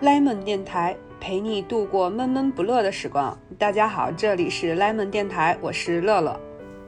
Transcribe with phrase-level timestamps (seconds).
[0.00, 3.38] Lemon 电台陪你度过闷闷不乐的时光。
[3.56, 6.38] 大家好，这里是 Lemon 电台，我是乐乐。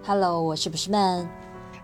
[0.05, 1.29] Hello，我是不是 man？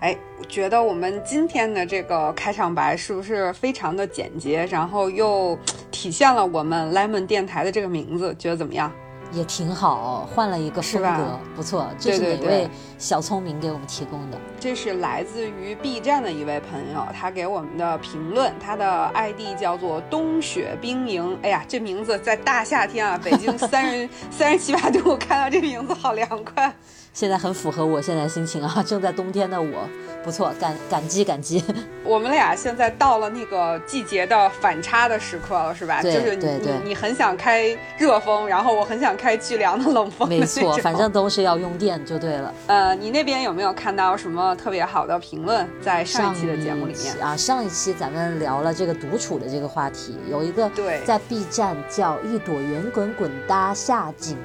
[0.00, 5.56] 哎，我觉得我们今天的这个开场白是不是非常的简洁，然后又
[5.92, 8.34] 体现了我们 Lemon 电台的这个名字？
[8.34, 8.92] 觉得怎么样？
[9.32, 11.86] 也挺好，换了一个风格，不错。
[11.98, 12.68] 这是哪位
[12.98, 14.38] 小聪明给我们提供的？
[14.60, 21.38] 这是来自于 B 站的一位朋友，他给我们的评论，他的 ID 叫做冬雪冰莹。
[21.42, 26.74] 哎呀，这名字在大夏天啊，北京三十 三十七八度，看到这名字好凉快。
[27.12, 29.88] 现在很符合我现在心情啊， 正在冬天的我，
[30.24, 31.62] 不错，感感激感激。
[32.04, 36.00] 我们俩现在到了那个季节的反差的时刻了，是吧？
[36.02, 42.52] 对就是你对对你你很想开热风，然后我很想开巨凉的冷风的没错， 反正都是要用电就对了。
[42.66, 45.68] 呃，你那边有没有看到什么特别好的评论？
[45.82, 54.36] 在上一期的节目里面，啊，上一期咱们聊了这个独处的这个话题，有一个对在 B 站叫一朵圆滚滚搭夏景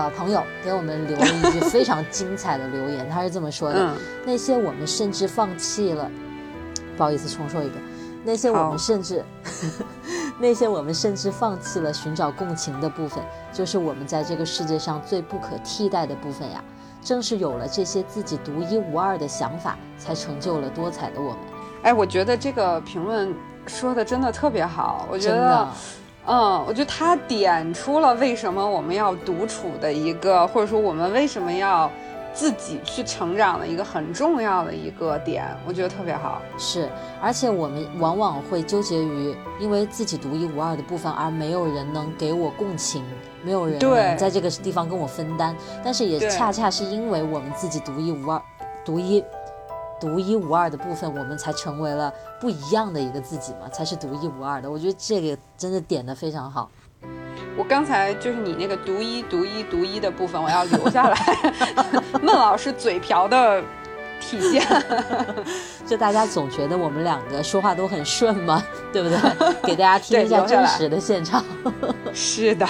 [0.00, 6.10] 的朋友给我们留了一句非常精彩的留言，他是这么说的：嗯，那些我们甚至放弃了，
[6.96, 7.82] 不好意思，重说一遍，
[8.24, 9.24] 那些我们甚至，
[10.38, 16.62] 那些我们甚至放弃了寻找共情的部分，就是我们在这个世界上最不可替代的部分呀。
[17.04, 21.38] 正是有了这些自己独一无二的想法，才成就了多彩的我们。
[21.82, 23.34] 哎，我觉得这个评论
[23.66, 25.68] 说的真的特别好，我觉得
[26.26, 31.90] 嗯，我觉得他点出了为什么我们要独处的一个，或者说我们为什么要
[32.32, 36.40] 自己去成长的一个很重要的一个点，我觉得特别好。
[36.56, 36.88] 是，
[37.20, 43.02] 而且我们往往会纠结于因为自己独一无二的部分，而没有人能给我共情，
[43.42, 45.56] 没有人对能在这个地方跟我分担。
[45.84, 48.40] 但是也恰恰是因为我们自己独一无二、
[48.84, 49.22] 独一
[50.02, 54.68] 独一无二的部分，我们才成为了不一样的一个自己嘛，才是独一无二的。
[54.68, 56.68] 我觉得这个真的点的非常好。
[57.56, 61.16] 我刚才就是你那个独一、独一、独一的部分，我要留下来。
[62.20, 63.62] 孟老师嘴瓢的
[64.20, 64.66] 体现，
[65.86, 68.60] 就大家总觉得我们两个说话都很顺嘛，
[68.92, 69.18] 对不对？
[69.62, 71.44] 给大家听一下真实的现场。
[72.12, 72.66] 是的。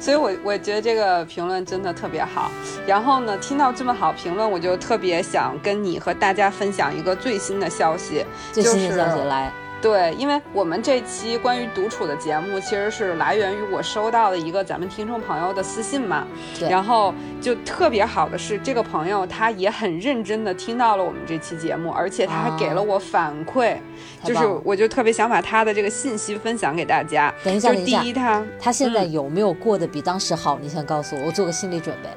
[0.00, 2.50] 所以我，我觉得这个评论真的特别好。
[2.86, 8.24] 然后呢，听到这么好评论，我就特别想跟你和大家分享一个最新的消息。
[8.52, 16.26] 最新的就是消息来，对，因为我们这期关于独处的节目，其实是来源于我收到的一个咱们听众朋友的私信嘛。
[16.58, 23.76] 对然后就特别好的是，这个朋友他也很认真的听到了我们这期节目，而且他还给了我反馈，
[24.24, 27.32] 就是我就特别想把他的这个信息分享给大家。
[27.44, 30.58] 等一下，就是等一下第一，他，他现在嗯有没有过得比当时好？
[30.60, 32.08] 你先告诉我，我做个心理准备。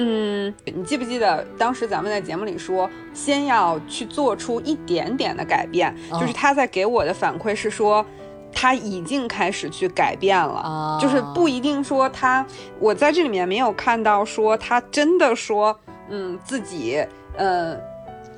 [0.00, 5.92] 嗯，你记不记得当时咱们在节目里说，先要去做出一点点的改变？
[6.12, 8.06] 嗯就是他在给我的反馈是说，
[8.52, 10.60] 他已经开始去改变了。
[10.60, 12.46] 啊，就是不一定说他，
[12.78, 15.76] 我在这里面没有看到说他真的说，
[16.08, 17.04] 嗯，自己，
[17.36, 17.76] 呃，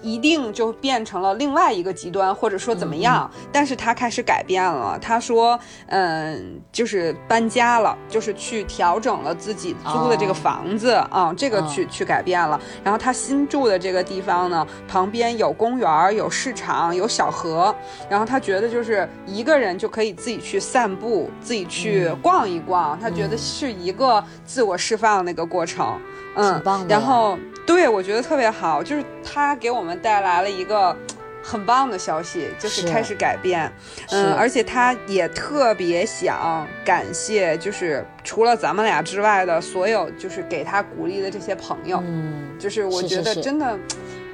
[0.02, 4.98] 一定就变成了另外一个极端，或者说怎么样，但是他开始改变了。
[5.00, 12.60] 他说，嗯，就是搬家了，就是去调整了自己租的这个哦房子啊、这个哦去、去改变了。
[12.82, 17.74] 然后他新住的这个地方呢，旁边有公园、有市场、有小河，
[18.08, 22.16] 然后他觉得就是一个人就可以自己去散步，自己去嗯。
[22.22, 25.98] 逛一逛，他觉得是一个自我释放的一个过程，
[26.36, 26.62] 嗯。
[26.88, 27.38] 然后
[27.72, 30.96] 对我觉得特别好，就是他给我们带来了一个。
[31.42, 33.72] 很棒的消息，就是是开始改变，
[34.10, 43.76] 嗯，而且他也特别想感谢，就是除了咱们俩之外的所有，就是给他鼓励的这些朋友，嗯，就是我觉得是是真的，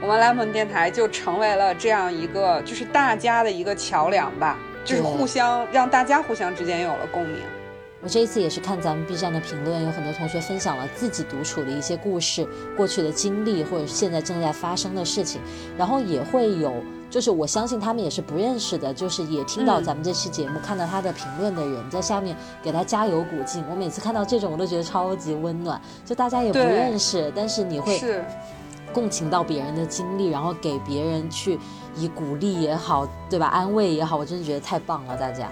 [0.03, 7.39] 我们 Lemon 电台就成为了这样一个，就是大家的一个桥梁吧，就是互相让大家互相之间有了共鸣。
[8.07, 12.47] 我这一次也是看咱们 B 站的评论，有很多同学分享了自己独处的一些故事、
[12.77, 15.41] 过去的经历，或者是现在正在发生的事情，
[15.77, 16.73] 然后也会有，
[17.11, 23.65] 就是我相信他们也是不认识的，就是也听到嗯咱们这期节目、看到他的评论的人在下面给他加油鼓劲。
[23.69, 25.81] 我每次看到这种，我都觉得超级温暖。
[26.05, 28.25] 就大家也不认识，但是你会是，
[28.93, 31.59] 共情到别人的经历，然后给别人去
[31.97, 33.49] 以鼓励也好，对吧？
[33.49, 35.51] 安慰也好，我真的觉得太棒了，大家。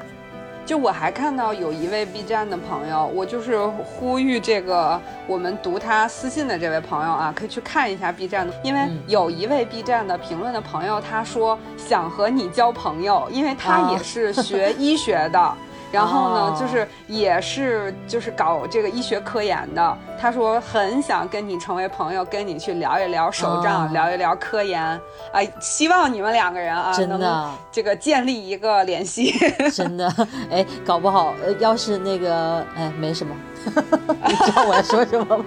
[0.67, 15.55] 就我还看到有一位 B 站的朋友，我就是呼吁这个我们读他私信的这位朋友啊，可以去看一下 B 站的，因为有一位 B 站的评论的朋友，他说想和你交朋友，因为他也是学医学的。
[15.93, 19.99] 然后呢，就是也是就是搞这个医学科研的。
[20.21, 29.35] 他说很想跟你成为朋友，跟你去聊一聊手账，哦聊一聊科研啊、希望你们两个人啊真的这个建立一个联系。
[29.73, 30.13] 真的，
[30.51, 33.35] 哎，搞不好，呃，要是那个，哎，没什么，
[34.27, 35.45] 你知道我要说什么吗？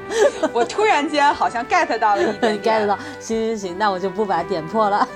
[0.54, 5.08] 我突然间好像 get 到了一点点 get 到，行行行，那我就不把它点破了。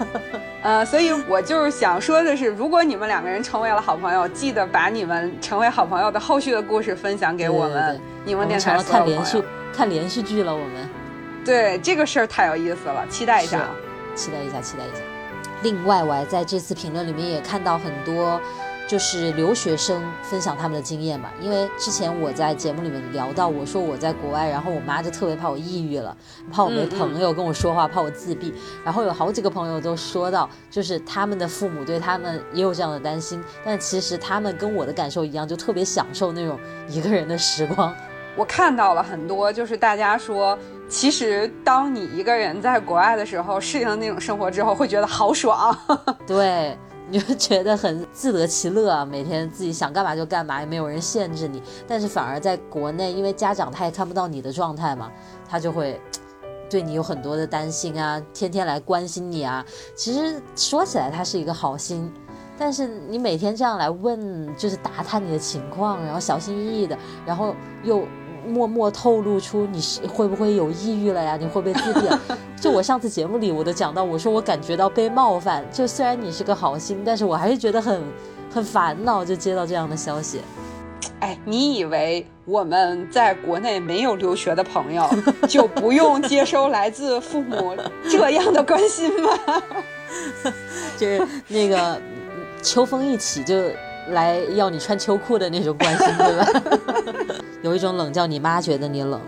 [0.63, 9.50] 呃，所以我就是想说的是，如果你们两个人成为了好朋友，记得把你们成为好朋友的后续的故事分享给我们，对对对你们我们成了电台所有看连续朋友。
[9.73, 10.89] 看连续剧了，我们
[11.45, 13.75] 对这个事儿太有意思了，期待一下啊。
[14.15, 15.01] 期待一下，期待一下。
[15.63, 18.41] 另外，我还在这次评论里面也看到很多。
[18.87, 26.17] 就是留学生分享他们的经验嘛，因为之前我在节目里面聊到，我说我在国外，然后我妈就特别怕我抑郁了，
[26.51, 28.53] 怕我没朋友跟我说话，怕我自闭。
[28.83, 36.59] 然后有好几个朋友都说到，就是他们的父母对他们也有这样的担心，但其实他们跟我的感受一样，就特别享受那种
[36.89, 37.95] 一个人的时光。
[38.37, 40.57] 我看到了很多，就是大家说，
[40.87, 45.77] 其实当你一个人在国外的时候，适应了那种生活之后，会觉得好爽。
[46.25, 46.77] 对，
[47.09, 51.61] 你就觉得很自得其乐啊，每天自己想干嘛就干嘛，也没有人限制你。
[51.85, 55.11] 但是反而在国内，因为家长他也看不到你的状态嘛，
[55.49, 55.99] 他就会
[56.69, 59.65] 对你有很多的担心啊，天天来关心你啊。
[59.93, 62.11] 其实说起来，他是一个好心。
[62.57, 66.95] 但是你每天这样来问，就是打探你的情况，然后小心翼翼的，
[67.25, 68.05] 然后又
[68.47, 71.37] 默默透露出你是会不会有抑郁了呀？
[71.37, 72.19] 你会不会自闭了？
[72.59, 78.01] 就我上次节目里我都讲到，我说我感觉到被冒犯，就虽然你是个好心，但是我还是觉得很
[78.53, 80.41] 很烦恼，就接到这样的消息。
[81.19, 85.07] 哎，你以为我们在国内没有留学的朋友，
[85.47, 87.75] 就不用接收来自父母
[88.09, 89.29] 这样的关心吗？
[90.97, 92.01] 就是那个嗯
[92.61, 93.55] 秋风一起就
[94.09, 97.35] 来要你穿秋裤的那种关心，对吧？
[97.61, 99.21] 有一种冷叫你妈觉得你冷。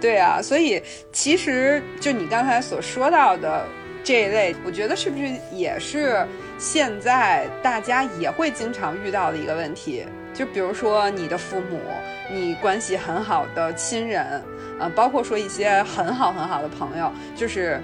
[0.00, 0.82] 对啊，所以
[1.12, 3.64] 其实就你刚才所说到的
[4.02, 6.26] 这一类，我觉得是不是也是
[6.58, 10.04] 现在大家也会经常遇到的一个问题？
[10.34, 11.78] 就比如说你的父母，
[12.32, 14.42] 你关系很好的亲人，
[14.80, 17.80] 呃，包括说一些很好很好的朋友，就是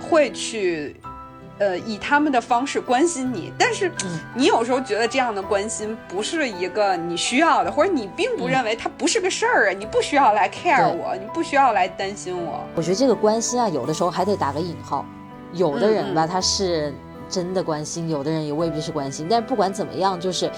[0.00, 0.94] 会去。
[1.60, 12.60] 呃，以他们的方式关心你，但是嗯你有时候觉得这样的关心不是一个你需要的，或者你并不认为它不是个事儿啊，你不需要来 care 我，你不需要来担心我。
[12.74, 15.04] 我觉得这个关心啊，有的时候还得打个引号。
[15.52, 16.94] 有的人吧，他是
[17.28, 19.26] 真的关心，有的人也未必是关心。
[19.28, 20.50] 但是不管怎么样，就是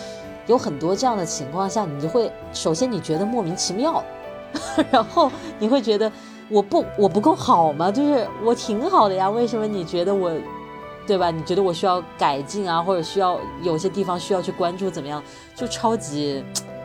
[0.47, 4.05] 有很多这样的情况下，你就会首先你觉得莫名其妙，
[4.93, 6.13] 然后你会觉得
[6.49, 7.91] 我不我不够好吗？
[7.91, 10.31] 就是我挺好的呀，为什么你觉得我？
[11.07, 11.31] 对吧？
[11.31, 15.23] 你觉得我需要改进啊，或者需要有些地方需要去关注，怎么样？
[15.55, 16.45] 就超级，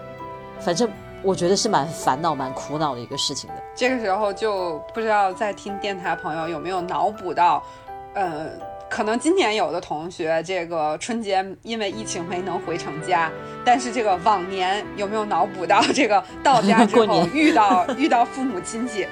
[0.59, 0.89] 反正
[1.23, 3.55] 我觉得是蛮烦恼、蛮苦恼的一个事情的。
[3.75, 7.63] 这个时候就不知道在听电台朋友有没有脑补到，
[8.13, 8.49] 呃，
[8.89, 13.31] 可能今年有的同学这个春节因为疫情没能回成家，
[13.63, 19.05] 但是这个往年有没有脑补到这个到家之后 过年遇到遇到父母亲戚？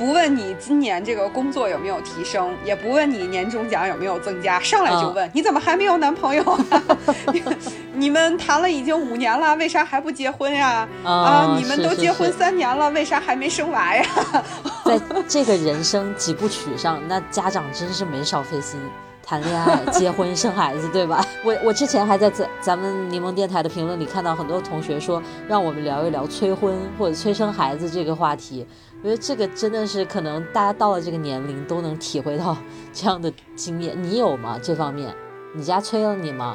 [0.00, 6.82] 不问你今年这个工作有没有提升，也不问你年终奖有没有增加，上来就问、你怎么还没有男朋友啊？
[7.30, 7.42] 你
[7.92, 10.88] 你们谈了已经五年了，为啥还不结婚呀？
[11.04, 14.02] 啊，你们都结婚三年了，为啥还没生娃呀？
[14.86, 14.98] 在
[15.28, 18.80] 这个人生几部曲上，那家长真是没少费心。
[19.22, 21.24] 谈恋爱、结婚、生孩子，对吧？
[21.44, 28.66] 我我之前还在咱咱们柠檬电台的评论里看到很多同学说，让我们聊一聊催婚或者催生孩子这个话题。
[29.02, 32.54] 我觉得这个真的是可能大家到了这个年龄都能体会到
[32.92, 33.96] 这样的经验。
[34.02, 34.60] 你有吗？
[34.62, 35.14] 这方面，
[35.54, 36.54] 你家催了你吗？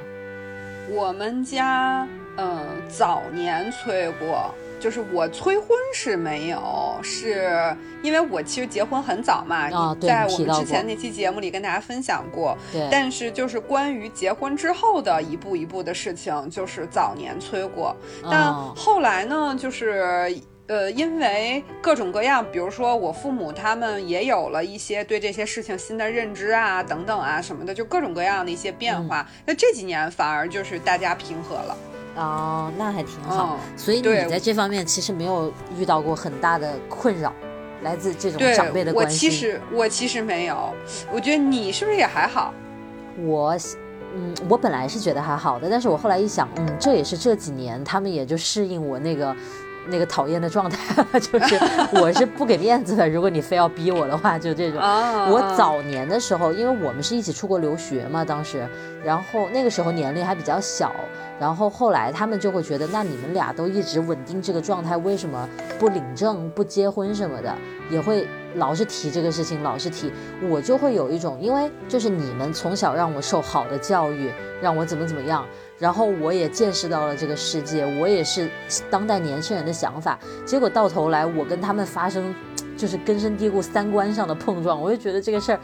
[0.91, 12.55] 我们家嗯、呃、早年催过，就是我催婚是没有，是因为我其实结婚很早嘛，啊对在我们之前那期节目里跟大家分享过。
[12.71, 17.95] 对，但是就是关于结婚之后的一步一步的事情，就是早年催过，
[18.29, 20.39] 但嗯后来呢，就是。
[20.67, 29.21] 呃，因为各种各样，比如说我父母他们也有了一些对这些事情新的认知啊，等等啊什么的，就各种各样的一些变化。
[29.21, 31.77] 嗯那这几年反而就是大家平和了。
[32.15, 33.59] 哦，那还挺好。
[33.61, 37.31] 嗯所以你在这方面其实没有遇到过很大的困扰，
[37.83, 39.29] 来自这种长辈的我关心。
[39.29, 40.73] 其实我其实没有，
[41.11, 42.51] 我觉得你是不是也还好？
[43.19, 43.55] 我，
[44.15, 49.35] 嗯，我本来是觉得还好的，但是我后来一想，嗯，这也是这几年他们也就适应我那个
[49.87, 51.59] 那个讨厌的状态， 就是
[52.01, 53.07] 我是不给面子的。
[53.07, 54.79] 如果你非要逼我的话，就这种。
[54.81, 58.67] 我早年的时候，因为我们是一起出国留学嘛，当时，
[59.03, 60.91] 然后那个时候年龄还比较小，
[61.39, 65.47] 然后后来他们就会觉得，那你们俩都一直稳定这个状态，为什么
[65.79, 67.55] 不领证、不结婚什么的，
[67.89, 70.11] 也会老是提这个事情，老是提，
[70.49, 75.45] 我就会有一种，因为就是你们从小让我受好的教育，让我怎么怎么样。
[75.77, 78.49] 然后我也见识到了这个世界，我也是
[78.89, 80.17] 当代年轻人的想法。
[80.45, 82.33] 结果到头来，我跟他们发生
[82.77, 84.81] 就是根深蒂固三观上的碰撞。
[84.81, 85.59] 我就觉得这个事儿，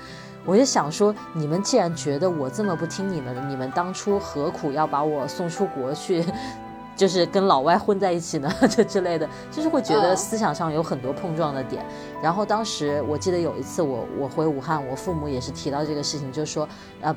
[0.46, 6.26] 我就想说，你们既然觉得我这么不听你们的，你们当初何苦要把我送出国去，
[6.94, 8.54] 就是跟老外混在一起呢？
[8.70, 11.86] 这之类的，就是会觉得思想上有很多碰撞的点。
[12.22, 16.68] 然后当时我记得有一次，我我回武汉，我父母也是提到这个事情，就说
[17.00, 17.16] 呃。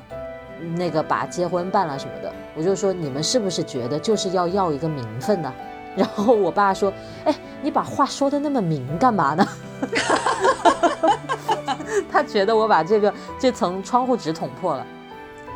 [0.75, 5.51] 那个把结婚办了什么的，我就说你们是不是觉得就是要要一个名分呢？
[5.95, 6.91] 然后我爸说
[7.23, 9.47] ：“哎，你把话说的那么明干嘛呢？”
[12.11, 14.85] 他觉得我把这个这层窗户纸捅破了。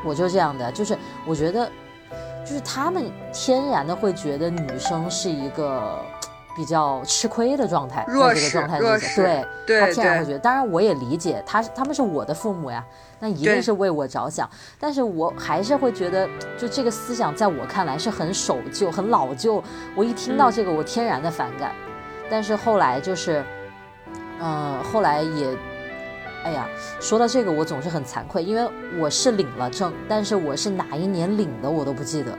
[0.06, 1.70] 我就这样的，就是我觉得，
[2.46, 6.00] 就是他们天然的会觉得女生是一个。
[6.60, 10.40] 比较吃亏的状态，弱势，弱势，对，他天然会觉得。
[10.40, 12.84] 当然，我也理解他，他们是我的父母呀，
[13.22, 14.50] 那一定是为我着想。
[14.78, 19.64] 但是我还是会觉得，就这个思想在我看来是很守旧、很老旧。
[19.96, 21.72] 我一听到这个，我天然的反感。
[22.30, 23.42] 但是后来就是，
[24.42, 25.48] 嗯，后来也。
[26.42, 26.68] 哎呀，
[27.02, 32.38] 说到这个，我总是很惭愧，因为我是领了证，但是我是哪一年领的我都不记得，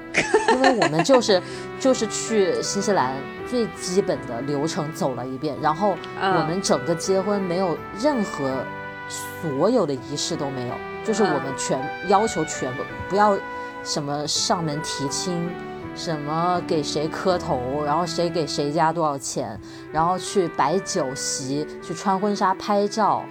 [0.54, 1.42] 因为我们就是
[1.78, 3.14] 就是去新西兰
[3.50, 8.64] 最基本的流程走了一遍，然后我们整个结婚没有任何
[9.08, 13.36] 所有的仪式都没有，就是我们全要求全部不要
[13.82, 15.50] 什么上门提亲，
[15.96, 19.60] 什么给谁磕头，然后谁给谁家多少钱，
[19.92, 23.24] 然后去摆酒席，去穿婚纱拍照。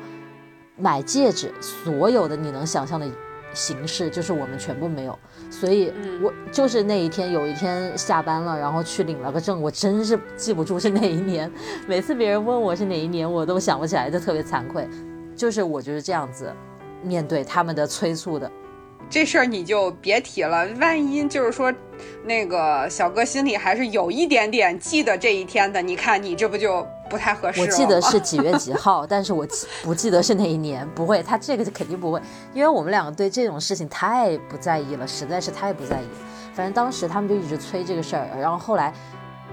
[0.82, 3.06] 买戒指，所有的你能想象的
[3.54, 5.20] 形式，就是我们全部没有。
[5.50, 5.92] 所以，
[6.22, 11.52] 我就是那一天，有一天下班了，然后去领了个证，我真是记不住是哪一年。
[11.88, 14.88] 每次别人问我是哪一年，我都想不起来，就特别惭愧。
[15.36, 16.54] 就是我就是这样子
[17.02, 18.52] 面对他们的催促的。
[19.10, 21.74] 这事儿你就别提了，万一就是说，
[22.24, 30.88] 那个小哥心里还是有一点点记得这一天的，你看你这不就不太合适我记得是几月几号，但是我记不记得是哪一年？
[30.94, 32.22] 不会，他这个肯定不会，
[32.54, 36.06] 因为我们两个对这种事情太不在意了，实在是太不在意。
[36.54, 38.94] 反正当时他们就一直催这个事儿，然后后来，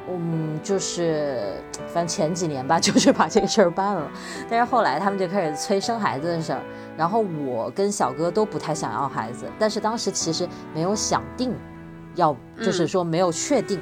[0.08, 1.54] 嗯，就是
[1.88, 4.10] 反正前几年吧， 就是把这个事儿办了，
[4.48, 6.60] 但是后来他们就开始催生孩子的事儿。
[6.96, 11.54] 然后我跟小哥都不太想要孩子，但是当时其实没有想定，
[12.14, 13.78] 要就是说没有确定，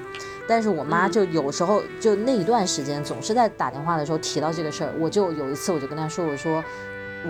[0.48, 6.64] 但是我妈就有时候就那一段时间总是在打电话的时候提到这个事儿，我就有一次我就跟她说，我说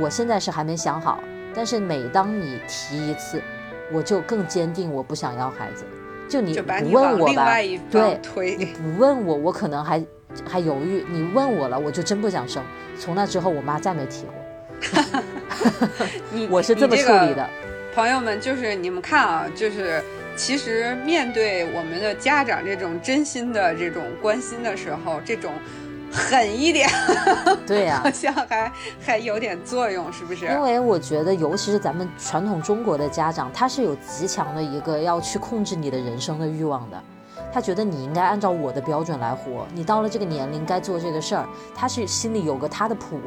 [0.00, 1.20] 我现在是还没想好，
[1.54, 3.42] 但是每当你提一次，
[3.92, 5.84] 我就更坚定我不想要孩子，
[6.28, 7.56] 就你不问我吧，
[7.90, 10.04] 对，你不问我，我可能还
[10.48, 12.62] 还犹豫，你问我了，我就真不想生。
[12.98, 14.34] 从那之后，我妈再没提过。
[16.32, 17.48] 你我是这么处理的，
[17.94, 20.02] 朋友们，就是你们看啊，就是
[20.36, 25.52] 其实面对我们的家长这种真心的这种关心的时候，这种
[26.14, 26.88] 狠一点，
[27.66, 28.72] 对呀，好像还
[29.04, 30.46] 还有点作用，是不是？
[30.46, 37.02] 因为我觉得，尤其是咱们传统中国的家长，他是有极强的一个要去控制你的人生的欲望的，
[37.52, 43.18] 他觉得你应该按照我的标准来活，你到了这个年龄该做这个事儿，他是心里有个他的谱。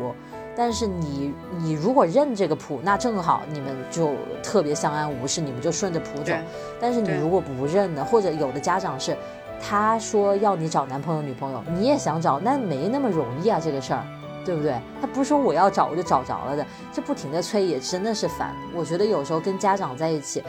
[0.60, 6.34] 但是你你如果认这个谱，那正好你们就特别相安无事，你们就顺着谱走。
[6.82, 9.15] 但是你如果不认呢，或者有的家长是，
[9.62, 14.04] 他说要你找男朋友女朋友，你也想找，那没那么容易啊，这个事儿，
[14.46, 14.80] 对不对？
[15.02, 18.56] 他不是说我要找我就找着了的，这不停的催也真的是烦。
[18.74, 20.44] 我觉得有时候跟家长在一起，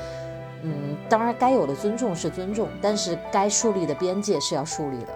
[0.63, 5.09] 嗯，当然该有的尊重是尊重，但是该树立的边界是要树立的。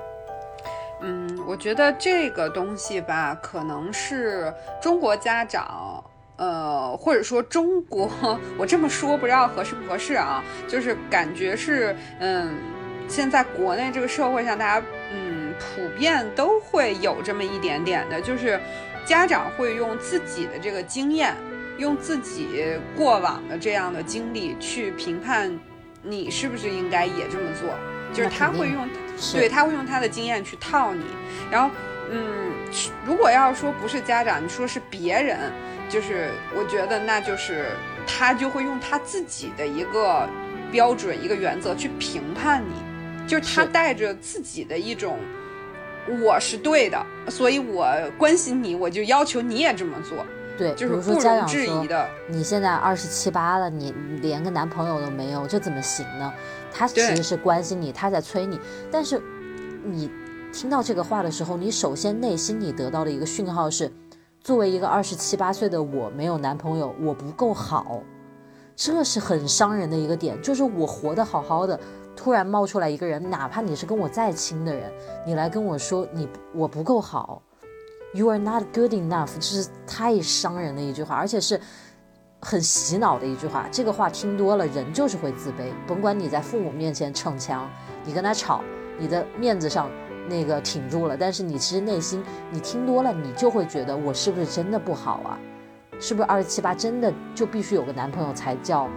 [1.05, 6.03] 嗯，我觉得这个东西吧，可能是中国家长，
[6.37, 8.09] 呃，或者说中国，
[8.57, 10.45] 我这么说不知道合适不合适啊？
[10.69, 12.55] 就是感觉是，嗯，
[13.09, 18.59] 现在国内这个社会上，大家，嗯，普遍都会有这么一点点的，就是
[19.05, 21.35] 家长会用自己的这个经验，
[21.79, 25.59] 用自己过往的这样的经历去评判
[26.03, 27.71] 你是不是应该也这么做，
[28.13, 28.89] 就是他会用。
[29.35, 31.05] 对他会用他的经验去套你，
[31.49, 31.71] 然后，
[32.11, 32.51] 嗯，
[33.07, 35.39] 如果要说不是家长，你说是别人，
[35.89, 37.67] 就是我觉得那就是
[38.05, 40.29] 他就会用他自己的一个
[40.73, 42.75] 标准、一个原则去评判你，
[43.27, 45.19] 就是他带着自己的一种
[46.23, 47.87] 我是对的，所以我
[48.19, 50.25] 关心你，我就要求你也这么做。
[50.59, 56.33] 对，就是说家长质疑的，你现在二十七八了，你连个男朋友都没有，这怎么行呢？
[56.71, 58.61] 他其实是关心你，他在催你，
[58.91, 59.21] 但是
[59.83, 60.11] 你
[60.53, 63.91] 听到这个话的时候，你首先内心里得到的一个讯号是，
[64.43, 68.03] 作为一个二十七八岁的我，没有男朋友，我不够好，
[68.77, 71.81] 这是很伤人的一个点，就是我活得好好的。
[72.15, 74.93] 突然冒出来一个人，哪怕你是跟我再亲的人，
[75.27, 77.43] 你来跟我说你我不够好
[78.13, 81.61] ，You are not good enough，这是太伤人的一句话，而且是
[82.41, 83.67] 很洗脑的一句话。
[83.73, 85.73] 这个话听多了，人就是会自卑。
[85.87, 87.69] 甭管你在父母面前逞强，
[88.05, 88.63] 你跟他吵，
[88.99, 89.91] 你的面子上
[90.29, 95.39] 那个挺住了，但是你其实内心你听多了，你就会觉得我是不是真的不好啊？
[95.99, 98.89] 是不是二十七八真的就必须有个男朋友才叫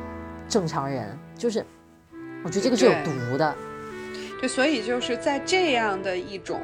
[0.50, 1.18] 正常人？
[1.36, 1.66] 就是。
[2.46, 3.56] 我觉得这个是有毒的，
[4.40, 6.62] 对，所以就是在这样的一种，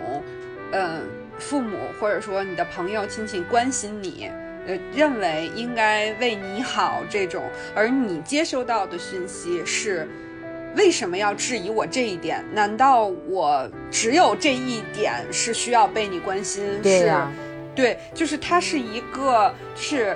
[0.73, 1.01] 嗯，
[1.39, 4.29] 父母或者说你的朋友亲戚关心你，
[4.67, 10.07] 呃，认为应该为你好这种，而你接收到的讯息是，
[10.77, 12.45] 为什么要质疑我这一点？
[12.53, 16.63] 难道我只有这一点是需要被你关心？
[16.83, 17.11] 是，
[17.73, 20.15] 对，就是他是一个，是，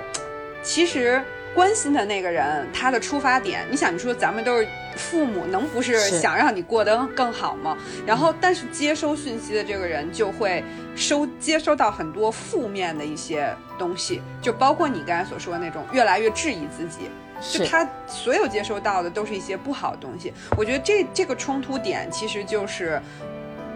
[0.62, 1.20] 其实。
[1.54, 7.76] 关心的那个人，他的出发点，你想，你说咱们都是父母，能不是想让你过得更好吗？
[8.06, 17.10] 然后，但是接收讯息的这个人就会收接收到很多负面的一些东西，就包括你刚才所说的那种越来越质疑自己，
[17.58, 20.32] 就他所有接收到的都是一些不好的东西。
[20.56, 23.00] 我觉得这这个冲突点其实就是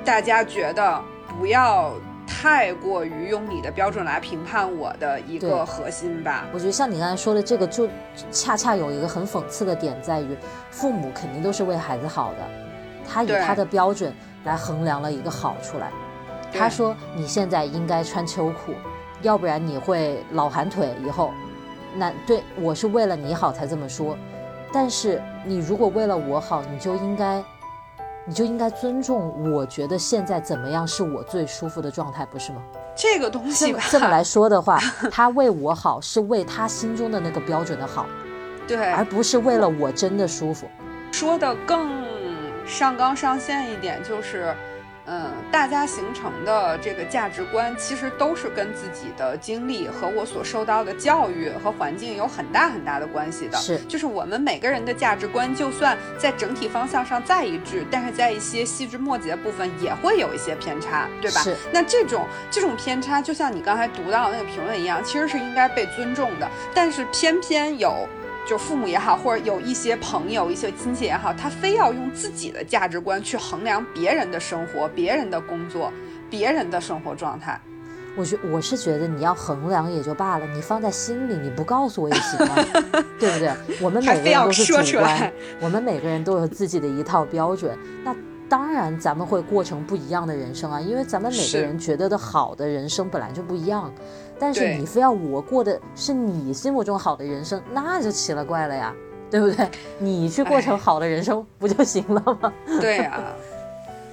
[0.04, 1.00] 大家觉得
[1.38, 1.94] 不要。
[2.30, 6.46] 太过于用你的标准来评判我的一个核心吧。
[6.52, 7.88] 我觉得像你刚才说的这个，就
[8.30, 10.36] 恰恰有一个很讽刺的点在于，
[10.70, 12.38] 父母肯定都是为孩子好的，
[13.06, 15.90] 他以他的标准来衡量了一个好出来。
[16.52, 18.72] 他说你现在应该穿秋裤，
[19.22, 21.32] 要不然你会老寒腿以后。
[21.94, 24.16] 那对我是为了你好才这么说，
[24.72, 27.42] 但是你如果为了我好，你就应该。
[28.26, 32.62] 你就应该尊重，我觉得现在怎么样是我最舒服的状态，不是吗？
[32.96, 34.78] 这个东西这么来说的话，
[35.10, 38.06] 他为我好是为他心中的那个标准的好，
[38.68, 40.68] 对，而不是为了我真的舒服。
[41.12, 41.90] 说的更
[42.66, 44.54] 上纲上线一点就是。
[45.12, 53.58] 嗯，大家形成的这个价值观，其实都是跟自己的经历和我所受到的教育和环境有很大很大的关系的。
[53.58, 61.40] 是，就是我们每个人的价值观，就算在整体方向上再一致，但是在一些细枝末节部分也会有一些偏差，对吧？
[61.40, 61.56] 是。
[61.72, 68.08] 那这种这种偏差，就像你刚才读到的那个评论一样，其实是应该被尊重的，但是偏偏有。
[68.50, 75.92] 就父母也好，或者有一些朋友、一些亲戚也好，他非要用自己的价值观去衡量别人的生活、别人的工作、
[76.28, 77.60] 别人的生活状态。
[78.16, 82.56] 我觉我是觉得你要衡量也就罢了，你放在心里，你不告诉我也行啊，
[83.20, 83.52] 对不对？
[83.80, 87.78] 我们每个人都是主观，我们每个人都有自己的一套标准。
[88.02, 88.12] 那
[88.48, 93.94] 当然，咱们会过成不一样的人生啊，因为咱们每个人觉得的好的人生本来就不一样。
[94.40, 98.94] 但是你非要我过的是你心目中好的人生，那就奇了怪了呀，
[99.30, 99.68] 对不对？
[99.98, 102.52] 你去过成好的人生不就行了吗？
[102.80, 103.20] 对呀。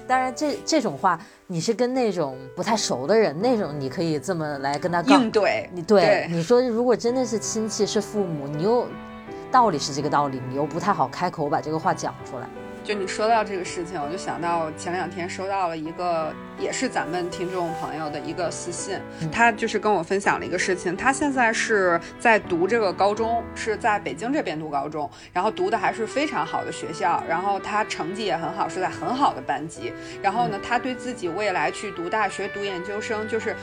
[0.06, 5.68] 当然，这这种话你是跟那种不太熟的人，那种你可以这么来跟他应对。
[5.72, 8.86] 你对你说，如果真的是亲戚是父母，你又
[9.50, 12.48] 道理是这个道理，你又不太好开口把这个话讲出来。
[12.88, 18.98] 就你说到这个事情，我就想到前两天收到了一个也是咱们听众朋友的一个私信，
[19.30, 33.54] 他就是跟我分享了一个事情，他现在是在读这个高中，是在北京这边读高中，然后读的还是非常好的学校，然后他成绩也很好，是在很好的班级，然后呢，他对自己未来去读大学、读研究生，就是。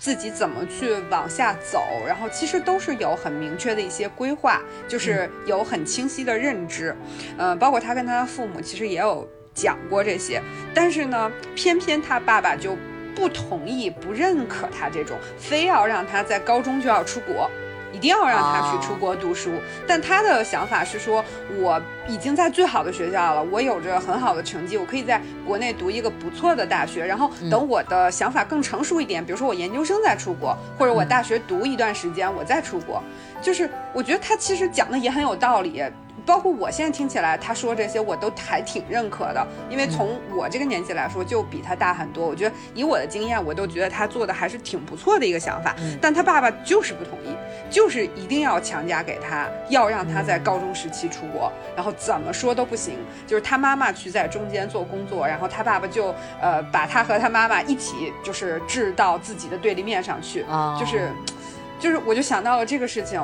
[0.00, 6.96] 自己怎么去往下走，然后其实都是有很明确的一些规划，就是有很清晰的认知，
[7.36, 10.40] 呃，包括他跟他的父母其实也有讲过这些，
[10.72, 12.74] 但是呢，偏偏他爸爸就
[13.14, 17.50] 不同意、不认可他这种，非要让他在高中就要出国。
[17.92, 19.50] 一定要让他去出国读书，
[19.86, 21.24] 但他的想法是说，
[21.56, 33.02] 我已经在最好的学校了，我有着很好的成绩，我可以在国内读一个不错的大学，然后等我的想法更成熟一点，比如说我研究生再出国，或者我大学读一段时间我再出国。
[33.42, 35.82] 就是我觉得他其实讲的也很有道理，
[36.26, 42.26] 包括我现在听起来他说这些，我都还挺认可的，因为从我这个年纪来说，就比他大很多。
[42.26, 45.74] 我觉得以我的经验，我都觉得他做的还是挺不错的一个想法。
[46.00, 47.34] 但他爸爸就是不同意，
[47.70, 52.98] 就是一定要强加给他，要让他在高中时期出国，然后怎么说都不行。
[53.26, 60.44] 就是他妈妈去在中间做工作，然后他爸爸就呃把他和他妈妈一起就是置到自己的对立面上去，
[60.78, 61.10] 就是，
[61.78, 63.20] 就是我就想到了这个事情，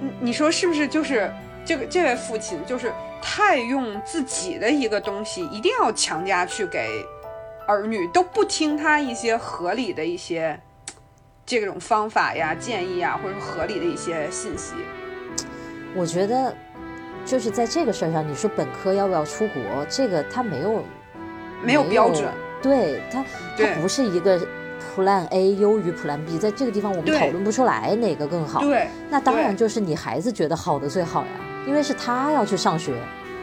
[0.00, 1.30] 你你说是不是就是？
[1.64, 2.92] 这个这位父亲就是
[3.22, 7.04] 太用自己的一个东西，一定要强加去给
[7.66, 10.58] 儿女，都不听他一些合理的一些
[11.46, 14.74] 这种方法呀、建议啊，或者说合理的一些信息。
[15.94, 16.54] 我觉得
[17.24, 20.82] 就是在这个事儿上，你说本科要不要出国，这个他没有
[21.62, 22.28] 没有标准，
[22.62, 23.24] 对他
[23.56, 24.40] 他不是一个。
[24.96, 28.60] Plan A 优于 Plan B，在这个地方我们讨论不出来哪个更好。
[28.60, 31.28] 对，那当然就是你孩子觉得好的最好呀，
[31.70, 32.92] 因为是他要去上学。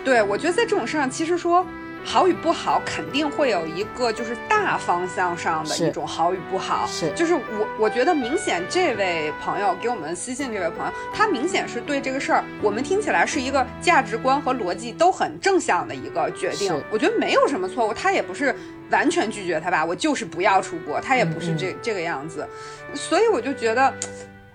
[0.04, 1.66] 对，我觉得在这种事上，其实说。
[2.06, 18.56] 好与不好肯定会有一个就是大方向上的一种好与不好，是就是我我觉得明显这位朋友给我们私信这位朋友，他明显是对这个事儿，我们听起来是一个价值观和逻辑都很正向的一个决定，我觉得没有什么错误，他也不是
[18.90, 22.48] 完全拒绝他吧，我就是不要出国，他也不是这这个样子，
[22.94, 23.94] 所以我就觉得，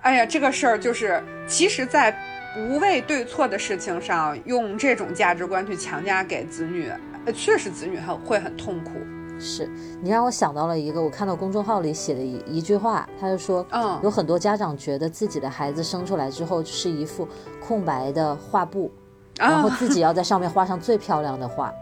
[0.01, 2.17] 哎呀，这个事儿就是其实，在
[2.55, 6.91] 不为对错的事情上用这种价值观去强加给子女。
[7.25, 8.93] 呃，确实，子女很会很痛苦。
[9.39, 9.69] 是
[10.01, 17.27] 你让我想到了一个，我看到公众号里写的一一句话，他就说，嗯，有很多家长觉得自己的孩子生出来之后是一幅
[17.61, 18.93] 空白的画布，
[19.39, 21.73] 然后自己要在上面画上最漂亮的画。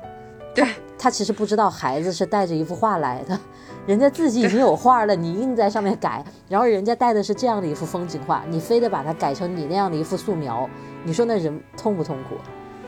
[0.64, 3.38] 对，他其实不知道孩子是带着一幅画来的，
[3.86, 10.68] 人家自己已经有画了，你硬在上面改，然后人家带的是这样的一幅风景画，你非得把它改成你那样的一幅素描，
[11.04, 12.36] 你说那人痛不痛苦？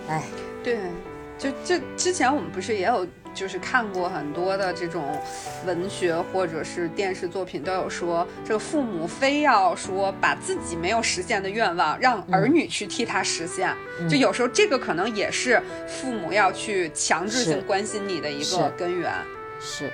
[0.09, 0.23] 哎，
[0.63, 0.79] 对。
[1.39, 5.19] 就就之前我们不是也有就是看过很多的这种
[5.67, 13.75] 文学或者是电视作品，都有说这个父母非要说把自己没有实现的愿望让儿女去替他实现，
[14.09, 19.13] 就有时候这个可能也是父母要去强制性关心你的一个根源。
[19.61, 19.91] 是。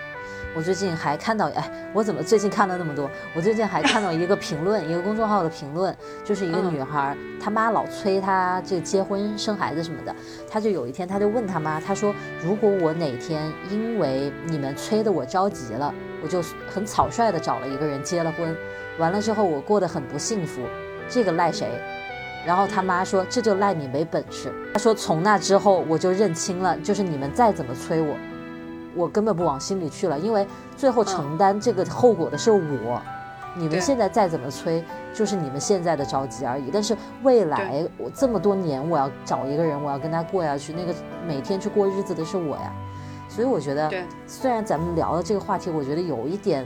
[0.58, 3.08] 我最近还看到，哎，我怎么最近看了那么多？
[3.32, 10.12] 我最近还看到一个评论，一个公众号的评论，就是一个女孩，她妈老催她这结婚生孩子什么的，
[10.50, 13.40] 她就有一天，她就问她妈，她说，如果我哪天
[13.70, 15.94] 因为你们催的我着急了，
[16.24, 18.56] 我就很草率的找了一个人结了婚，
[18.98, 20.62] 完了之后我过得很不幸福，
[21.08, 21.68] 这个赖谁？
[22.44, 24.52] 然后她妈说，这就赖你没本事。
[24.72, 28.16] 她说从那之后我就认清了，就是你们再怎么催我。
[28.94, 30.46] 我根本不往心里去了，因为
[30.76, 33.00] 最后承担这个后果的是我。
[33.56, 36.70] 你们现在再怎么催，就是你们现在的着急而已。
[36.72, 40.94] 但是未来我这么多年，我要找一个人，我要跟他过下去，那个
[41.26, 42.72] 每天去过日子的是我呀。
[43.28, 43.90] 所以我觉得，
[44.26, 46.64] 虽然咱们聊的这个话题，我觉得有一点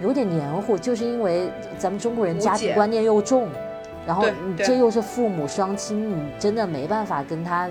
[0.00, 3.48] 有点黏糊，就是因为咱们中国人家庭观念又重，
[4.06, 7.68] 然后你这又是父母双亲，你真的没办法跟他。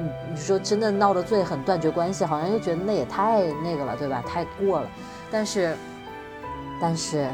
[0.00, 4.22] 嗯，你说真的闹得最狠，断绝关系，好像又觉得那也太那个了，对吧？
[4.24, 4.88] 太过了。
[5.28, 5.76] 但是，
[6.80, 7.28] 但是，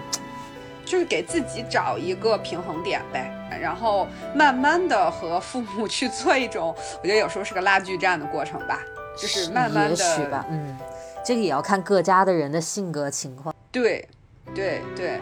[0.85, 8.81] 就是给自己找一个平衡点呗，然后慢慢的和父母去做一种，我觉得有时候是个拉锯战的过程吧，
[9.15, 9.91] 就是慢慢的。
[9.91, 10.75] 也许吧，嗯，
[11.23, 13.55] 这个也要看各家的人的性格情况。
[13.71, 14.09] 对，
[14.55, 15.21] 对对，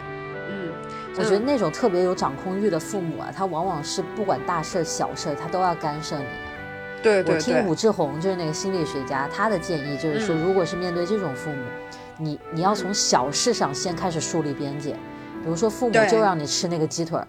[0.49, 0.73] 嗯，
[1.19, 6.25] 我觉得那种特别有掌控欲的父母啊，他往往是不管大事小事，他都要干涉你。
[7.03, 11.57] 对，我听武志红就是那个心理学家，他的建议就是说，如果是面对这种父母，
[12.19, 14.93] 你你要从小事上先开始树立边界，
[15.43, 17.27] 比如说父母就让你吃那个鸡腿儿，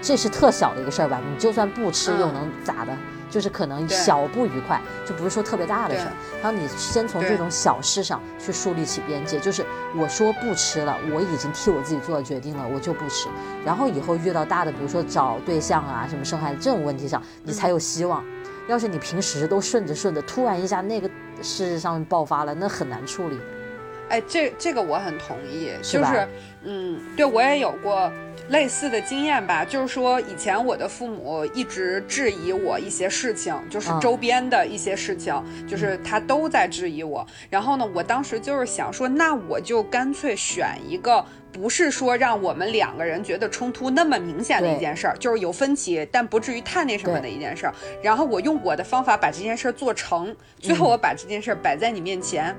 [0.00, 1.20] 这是特小的一个事儿吧？
[1.28, 2.96] 你就算不吃又能咋的？
[3.28, 6.12] 就是可能小不愉快，就不是说特别大的事儿。
[6.40, 13.28] 然后你先从这种小事上去树立起边界，就是我说不吃了，我已经替我自己做了决定了，我就不吃。
[13.64, 18.24] 然后以后遇到大的，比如说找对象啊，什么生孩子这种问题上，你才有希望。
[18.68, 21.08] 要是你平时都顺着顺着，突然一下那个
[21.42, 23.38] 事上面爆发了，那很难处理。
[24.08, 26.28] 哎，这这个我很同意，就是，
[26.64, 28.10] 嗯，对我也有过
[28.48, 29.64] 类似的经验吧。
[29.64, 35.34] 就是说，以前我的父母一直质疑我一些事情，就是周边的一些事情，
[35.66, 37.26] 就是他都在质疑我。
[37.50, 41.24] 然后呢，我当时就是想说，那我就干脆选一个。
[41.52, 47.72] 不是说让我们两个人觉得冲突那么明显的一件事儿，就是有分歧，但不至于太那什么的一件事儿。
[48.02, 52.54] 然后我用我的方法把这件事儿做成，最后我把这件事儿摆在你面前，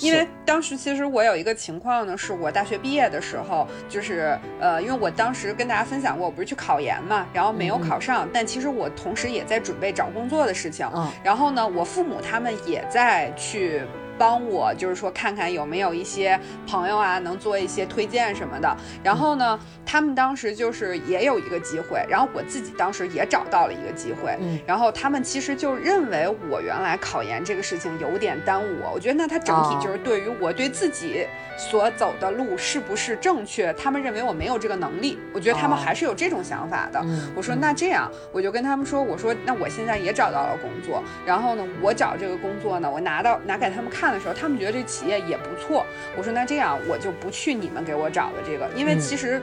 [0.00, 10.88] 因为当时其实我有一个情况呢，是我大学毕业的时候，就是呃，因为我当时跟大家分享过，我不是去考研嘛，然后没有考上，但其实我同时也在准备找工作的事情。
[10.94, 13.82] 嗯，然后呢，我父母他们也在去。
[14.22, 18.76] 帮我就是说看看有没有一些朋友啊，能做一些推荐什么的。
[19.02, 24.36] 然后呢，他们当时就是也有一个机会，然后我自己当时也找到了一个机会。
[24.38, 28.92] 嗯，然后他们其实就认为我原来考研这个事情有点耽误我。
[28.94, 31.26] 我觉得那他整体就是对于我对自己
[31.58, 35.18] 所走的路是不是正确，他们认为我没有这个能力。
[35.34, 37.04] 我觉得他们还是有这种想法的。
[37.34, 44.11] 我说那这样，我就跟他们说，我说那我现在也找到了工作，然后呢，我找这个工作呢，我拿到拿给他们看。
[44.12, 45.86] 看的时候，他们觉得这企业也不错。
[46.16, 49.40] 我说那这样我就不去你们给我找的这个，因为其实，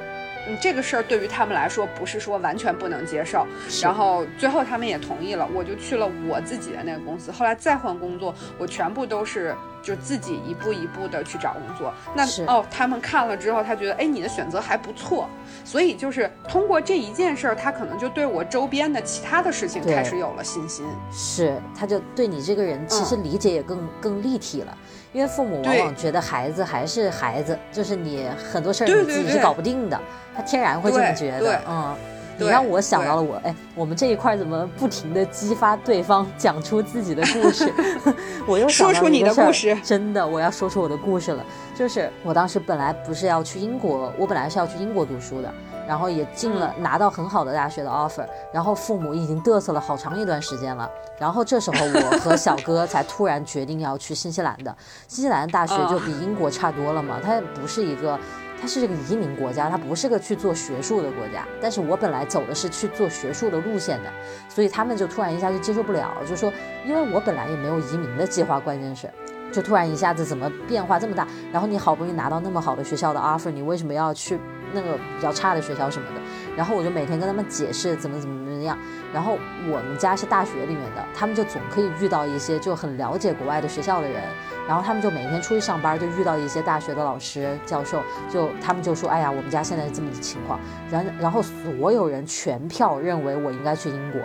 [0.47, 3.47] 嗯，这个事儿对于他们来说不是说完全不能接受。
[3.81, 7.31] 然后最后他们也同意了，我就去了我自己的那个公司。
[7.31, 9.55] 后来再换工作，我全部都是。
[9.81, 15.27] 就自己一步一步的去找工作，那哦，他们看了之后，他觉得哎，你的选择还不错，
[15.63, 20.85] 所以就是通过这一件事儿，他可能就对我周边的其他的事情开始有了信心。
[21.11, 24.77] 是，他就对你这个人其实理解也更更立体了，
[25.13, 29.99] 因为父母往往觉得孩子还是孩子，就是你很多事儿你自己是搞不定的，
[30.35, 31.95] 他天然会这么觉得，嗯。
[32.39, 37.71] 你让我想到了我，哎，我们这一块怎么不停的激发对方讲出自己的故事？
[38.47, 41.43] 我又说出你的故事，真的，我要说出我的故事了。
[41.75, 45.53] 就是我当时本来不是要去英国，我本来是要去英国读书的，
[45.87, 54.75] 然后也进了拿到很好的大学的 offer，然后父母已经嘚瑟了好长一段时间了，然后这时候我和小哥才突然决定要去新西兰的。
[55.07, 58.19] 新西兰的大学就比英国差多了嘛，它不是一个。
[58.61, 61.47] 它是这个移民国家，它不是个去做学术的国家。
[61.61, 64.09] 但是我本来走的是去做学术的路线的，
[64.47, 66.51] 所以他们就突然一下就接受不了，就说，
[66.85, 69.09] 因为我本来也没有移民的计划，关键是，
[69.51, 71.27] 就突然一下子怎么变化这么大？
[71.51, 74.37] 然后你好不容易拿到那么好的学校的 offer，你为什么要去
[74.73, 76.21] 那个比较差的学校什么的？
[76.59, 78.77] 然后我就每天跟他们解释怎么怎么怎么样。
[79.13, 79.37] 然后
[79.71, 84.21] 我们家是大学里面的，他们就总可以遇到一些就很了解国外的学校的人。
[84.67, 90.59] 然后他们就每天出去上班，就遇到一些大学的老师教授，就他们就说：“哎呀，我们家现在是这么的情况。”
[90.91, 94.21] 然然后所有人全票认为我应该去英国，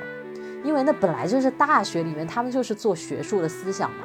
[0.65, 3.99] 因为那本来就是大学里面他们就是做学术的思想嘛。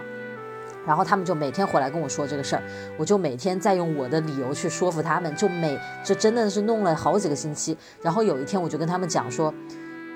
[0.89, 2.63] 然后他们就每天回来跟我说这个事儿，
[2.97, 7.78] 我就每天在用我的理由去说服他们，就每就真的是弄了好几个星期。
[8.02, 9.54] 然后有一天我就跟他们讲说：“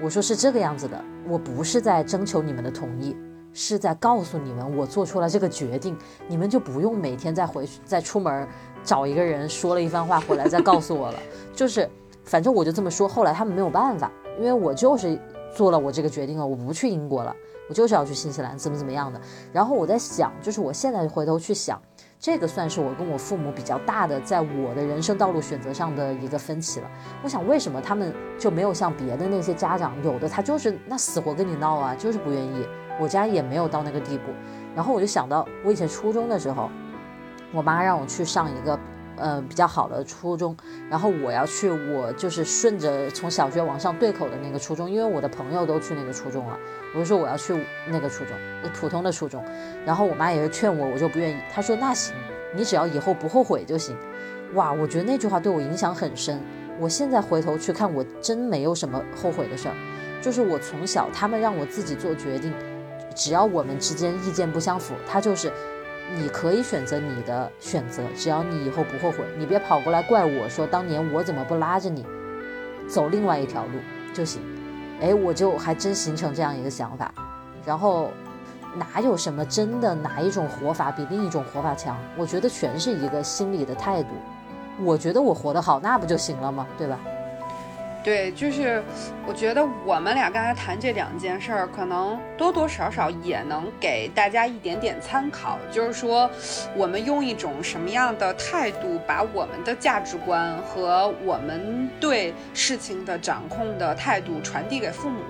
[0.02, 3.16] 我说是这个样子的，我不是在征求你们的同意。”
[3.54, 5.96] 是在告诉你们，我做出了这个决定，
[6.28, 8.48] 你们就不用每天再回去再出门
[8.84, 11.20] 找一个人说了一番话回来再告诉我了。
[11.54, 11.88] 就是，
[12.24, 13.08] 反正我就这么说。
[13.08, 15.20] 后来他们没有办法，因为我就是
[15.56, 17.36] 做了我这个决定了，我不去英国了，
[17.70, 19.20] 我就是要去新西兰，怎么怎么样的。
[19.52, 21.82] 然后我在想，就是我现在回头去想，
[22.20, 26.88] 这个算是我跟我父母比较大的在我的人生道路选择上的一个分歧了。
[27.24, 32.66] 我想，为什么他们就没有像别的那些家长，有的他就是那死活跟你闹啊，就是不愿意。
[33.00, 34.26] 我家也没有到那个地步，
[34.76, 36.70] 然后我就想到我以前初中的时候，
[37.52, 38.80] 我妈让我去上一个
[39.18, 40.56] 呃比较好的初中，
[40.90, 46.58] 然后我要去，我就是顺着从小学往上对口的那个初中，因为我的朋友都去那个初中了，
[46.94, 48.36] 我就说我要去那个初中，
[48.74, 49.44] 普通的初中，
[49.86, 52.16] 然后我妈也是劝我，我就不愿意，她说那行，
[52.56, 53.98] 你只要以后不后悔就行。
[54.54, 56.40] 哇，我觉得那句话对我影响很深，
[56.80, 59.76] 我现在回头去看，我真没有什么后悔的事儿，
[60.22, 62.54] 就是我从小他们让我自己做决定。
[63.16, 65.52] 只要我们之间意见不相符，他就是
[66.16, 72.06] 你可以选择你的选择，只要你以后不后悔，你别跑过来怪我说当年我怎么不拉着你
[72.88, 73.80] 走另外一条路
[74.14, 74.42] 就行。
[75.02, 77.14] 哎，我就还真形成这样一个想法。
[77.66, 78.12] 然后
[78.76, 81.98] 哪有什么真的哪一种活法比另一种活法强？
[82.18, 84.10] 我觉得全是一个心理的态度。
[84.82, 86.66] 我觉得我活得好，那不就行了吗？
[86.78, 87.00] 对吧？
[88.04, 88.84] 对，就是
[89.26, 95.58] 我觉得我们俩刚才谈这两件事儿，可能多多少少也能给大家一点点参考。
[95.72, 96.30] 就是说，
[96.76, 105.22] 我们用一种什么样的态度，把我们的价值观和我们对事情的掌控的态度传递给父母。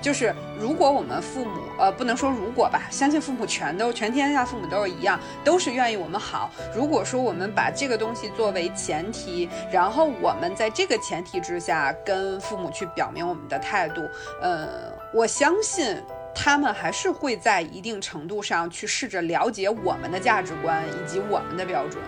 [0.00, 6.50] 就是如果我们父母，呃，不能说如果吧，相信父母全都全天下父母都是一样，都是愿意我们好。
[6.74, 14.02] 如果说我们把这个东西作为前提，然后我们在这个前提之下跟跟父母去表明我们的态度，
[14.42, 14.68] 呃，
[15.14, 15.96] 我相信
[16.34, 22.04] 他们还是会在一定程度上去试着了解我们的价值观以及我们的标准。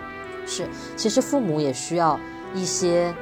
[0.46, 2.20] 是，其实父母也需要
[2.52, 3.14] 一些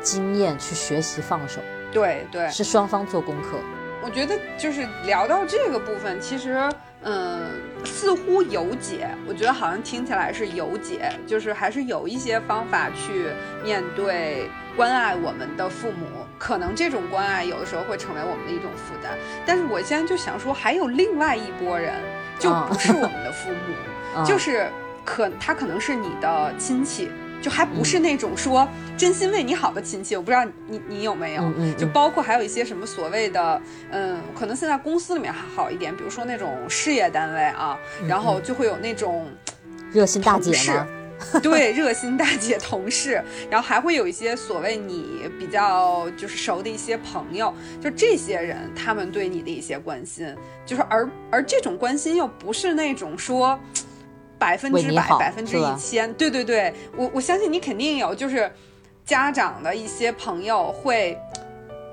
[0.00, 1.60] 经验去学习放手。
[1.92, 3.58] 对对，是双方做功课。
[4.02, 6.58] 我觉得就是聊到这个部分，其实。
[7.04, 7.50] 嗯，
[7.84, 9.08] 似乎有解。
[9.26, 13.26] 我觉得好像听起来是有解，就是还是有一些方法去
[13.64, 16.06] 面对关爱我们的父母。
[16.38, 19.18] 可能这种关爱有的时候会成为我们的一种负担。
[19.44, 21.92] 但是我现在就想说，还有另外一拨人，
[22.38, 24.70] 就不是我们的父母，就是
[25.04, 27.10] 可他可能是你的亲戚。
[27.42, 31.42] 就还不是那种说真心为你好的亲戚，我不知道你你有没有，
[31.76, 37.76] 就包括还有一些什么所谓的，嗯，可能现在公司里面还好一点，比如说那种事业单位啊，
[38.06, 39.28] 然后就会有那种
[39.92, 40.86] 热心大姐吗？
[41.40, 50.34] 对，热心大姐同事， 然后还会有一些所谓你比较就是熟的一些朋友，就这些人他们对你的一些关心，
[50.66, 53.58] 就是而而这种关心又不是那种说。
[54.42, 58.50] 百分之百，百分之一千，对对对，我我相信你肯定有，就是
[59.04, 61.16] 家长的一些朋友会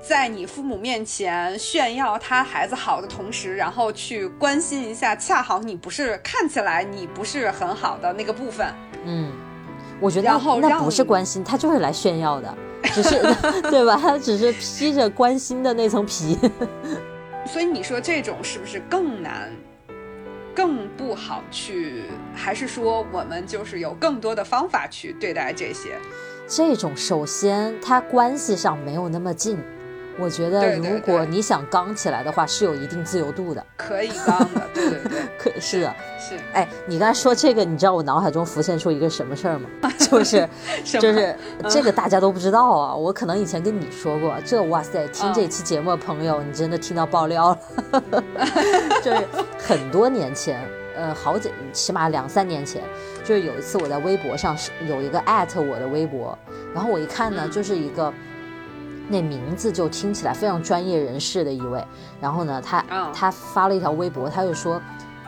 [0.02, 8.66] 在你父母面前炫耀他孩子好的同时，然后去关心一下，恰好你不是看起来你不是很好的那个部分。
[9.04, 9.30] 嗯，
[10.00, 10.28] 我觉得
[10.60, 12.54] 那不是关心，他就是来炫耀的，
[12.94, 13.20] 只是
[13.70, 13.96] 对吧？
[13.96, 16.36] 他只是披着关心的那层皮。
[17.46, 19.50] 所以你说这种是不是更难？
[20.60, 22.02] 更不好去，
[22.34, 25.98] 还是说我们就是有更多的方法去对待这些？
[26.46, 29.56] 这种首先它关系上没有那么近。
[30.18, 36.36] 我觉得，如果你想刚起来的话，是有一定自由度的，可以刚的，对对对， 可是的，是。
[36.52, 39.68] 哎，你刚才说这个，你知道我脑海中浮现出一个什么事儿吗？
[39.98, 40.48] 就是，
[40.84, 41.34] 就是
[41.68, 42.94] 这个大家都不知道啊。
[42.94, 48.12] 我可能以前跟你说过，这哇塞，听这期节目的朋友，你真的听到爆料了。
[49.02, 49.26] 就是
[49.58, 50.60] 很多年前，
[50.94, 52.82] 呃，好几，起码两三年前，
[53.24, 56.36] 就是有一次我在微博上是有一个艾特我的微博，
[56.74, 58.12] 然后我一看呢，就是一个。
[59.12, 61.84] 那名字就听起来非常专业人士的一位，
[62.20, 64.80] 然后呢，他他发了一条微博，他就说，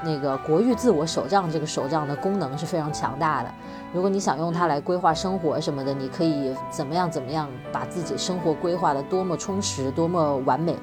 [0.05, 3.53] 那个国誉自我手账这个手账的功能是非常强大的，
[3.93, 10.77] 如果你想用它来规划生活什么的，你可以怎么样怎么样把自己生活规划的多么充实多么完美，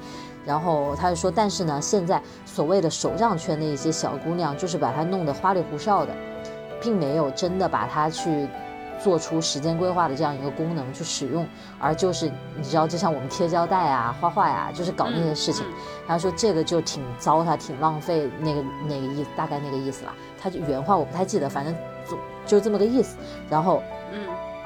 [0.44, 6.12] 然后他就说，但是呢，现在所谓的手账圈的一些小姑娘就是把它弄得花里胡哨的，
[6.82, 8.46] 并没有真的把它去。
[9.02, 11.46] 做出时间规划的这样一个功能去使用，
[11.78, 15.64] 而就是你知道，就像我们贴胶带啊、画画呀，就是搞那些事情。
[16.06, 20.12] 他说这个就挺糟蹋、挺浪费那个那个意，大概那个意思了。
[20.40, 21.74] 他就原话我不太记得，反正
[22.08, 23.16] 就就这么个意思。
[23.48, 23.82] 然后，
[24.12, 24.20] 嗯，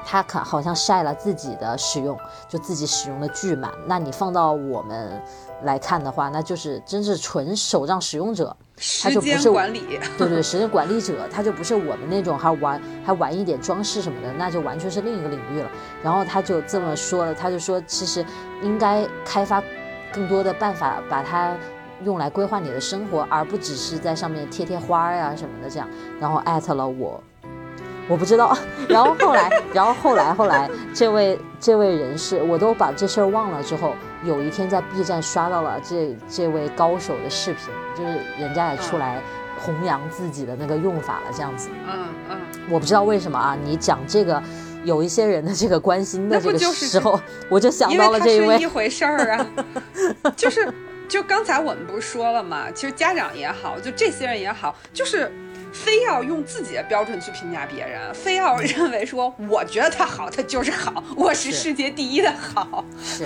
[0.05, 2.17] 他可好像晒了自己的使用，
[2.47, 3.71] 就自己使用的巨满。
[3.87, 5.21] 那你放到我们。
[5.63, 8.55] 来看的话，那就是真是纯手账使用者，
[9.01, 15.69] 他就不是管理， 对对，时间管理者，他就不是我们那种还玩还玩一点装饰什么的，那就完全是另一个领域了。
[16.03, 18.23] 然后他就这么说了，他就说其实
[18.61, 19.63] 应该开发
[20.13, 21.55] 更多的办法，把它
[22.03, 25.87] 用来规划你的生活，而不只是在上面贴贴花呀什么的这样。
[26.19, 27.23] 然后艾特了我。
[28.07, 28.55] 我不知道，
[28.87, 33.63] 然后后来， 然后后来，后来，这位这位人士，我都把这事儿忘了。
[33.63, 37.65] 之后有一天在 B 站刷到了这这位高手的视频，
[37.97, 39.21] 就是人家也出来
[39.59, 41.69] 弘扬自己的那个用法了，这样子。
[41.87, 42.37] 嗯嗯。
[42.69, 44.41] 我不知道为什么啊，你讲这个
[44.83, 48.57] 有一些人的这个关心的这个时候， 我就想到了这一位。
[48.57, 49.47] 一回事儿啊，
[50.35, 50.71] 就是
[51.07, 52.69] 就刚才我们不是说了吗？
[52.71, 55.31] 其实家长也好，就这些人也好，就是。
[55.83, 62.83] 非要用自己的标准去评价别人，非要认为说我觉得他好，他就是好，我是世界第一的好。
[63.03, 63.25] 是，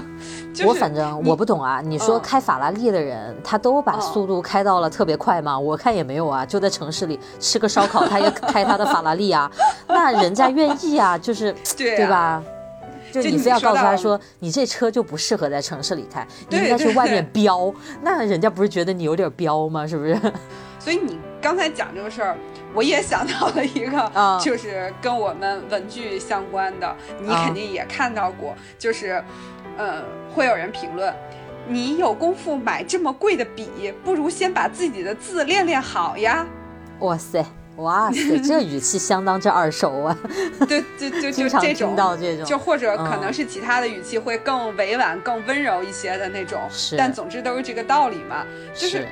[0.64, 1.80] 我反正我不懂啊。
[1.82, 5.58] 你说开法拉利的人，他都把速度开到了特别快吗？
[5.58, 9.50] 我看也没有啊，就在城市里吃个烧烤，他也开他的法拉利啊。
[9.88, 12.42] 那人家愿意啊，就是 对吧？
[13.10, 17.72] 就你非要告诉他说，你这车就不适合在城市里开，你应该去外面飙。
[18.02, 19.86] 那人家不是觉得你有点飙吗？
[19.86, 20.14] 是不是？
[20.86, 22.36] 所以你刚才讲这个事儿，
[22.72, 29.20] 我也想到了一个，就是跟我们文具相关的，你肯定也看到过，就是，
[29.76, 30.00] 呃，
[30.32, 31.12] 会有人评论，
[31.66, 36.46] 你有功夫买这么贵的笔，不如先把自己的字练练好呀。
[37.00, 37.44] 哇塞，
[37.78, 40.16] 哇塞， 这语气相当之耳熟啊。
[40.68, 46.60] 对，就就就这种，这种，就或者可能是其他的语气会更委婉、更温柔一些的那种，
[46.96, 49.04] 但总之都是这个道理嘛，就是。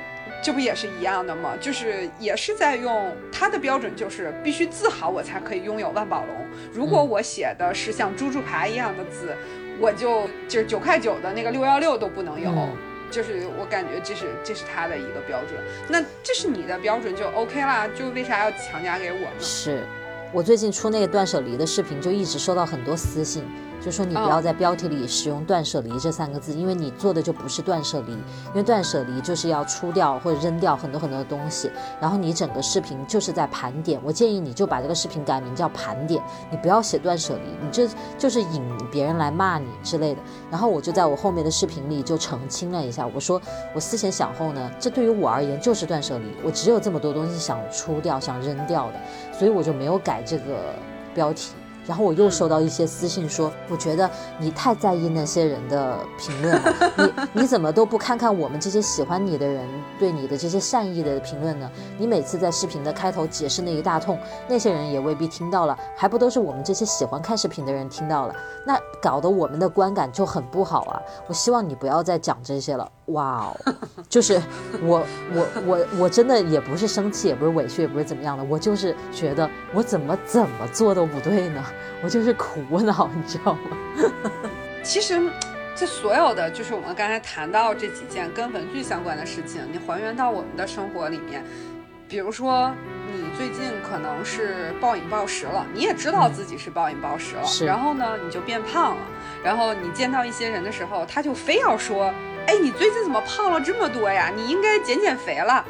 [0.45, 1.55] 这不也是一样的吗？
[1.59, 6.45] 就是也是在用他的标准，就是必须字好，我才可以拥有万宝龙。
[6.71, 9.35] 如果我写的是像猪猪牌一样的字，
[9.79, 12.51] 我就就是九块九的那个六幺六都不能有。
[13.09, 15.59] 就是我感觉这是这是他的一个标准。
[15.89, 19.39] 那这是你的标准就 OK 啦，就为啥要强加给我呢？
[19.39, 19.81] 是
[20.31, 23.43] 我最近出那个断舍离的视频，就一直收到很多私信。
[23.85, 31.69] 就说你不要在标题里使用“断舍离”这三个字，因为你做的就不是断舍离，因为断舍离就是要出掉或者扔掉很多很多的东西，
[32.01, 34.01] 然后你整个视频就是在盘点。
[34.03, 36.19] 我建议你就把这个视频改名叫盘点，
[36.49, 40.21] 你不要写断舍离，你这就是引别人来骂你之类的。
[40.49, 43.39] 然后我就在我后面的视频里就澄清了一下，我说
[43.75, 48.99] 我思前想后呢，这对于我而言就是断舍离，我只有这么多东西想出掉、想扔掉的，
[49.31, 50.73] 所以我就没有改这个
[51.13, 51.51] 标题。
[51.87, 54.09] 然后我又收到一些私信说，我觉得
[54.39, 59.67] 你太在意那些人的评论了，你你怎么都不看看我们这些喜欢你的人
[59.99, 61.69] 对你的这些善意的评论呢？
[61.97, 64.17] 你每次在视频的开头解释那一大通，
[64.47, 68.35] 那些人也未必听到了，还不都是我们这些喜欢看视频的人听到了？
[68.65, 71.01] 那搞得我们的观感就很不好啊！
[71.27, 72.91] 我希望你不要再讲这些了。
[73.07, 73.75] 哇哦，
[74.09, 74.41] 就是
[74.81, 81.63] 我我我我真的也不是生气，也不是委屈，也不是怎么样的，我就是觉得我怎么怎么做都不对呢？
[82.01, 83.77] 我就是苦恼，你知道吗？
[84.81, 85.21] 其实，
[85.75, 91.43] 这所有的就是我们刚才谈到这几件跟文具相关的事情，你还原到我们的生活里面，
[92.07, 92.71] 比如说
[93.13, 99.01] 你最近可能是暴饮暴食了，你也知道自己是暴饮暴食了，然后呢你就变胖了，
[99.43, 102.11] 然后你见到一些人的时候，他就非要说。
[102.47, 104.31] 哎，你最近怎么胖了这么多呀？
[104.35, 105.65] 你应该减减肥了。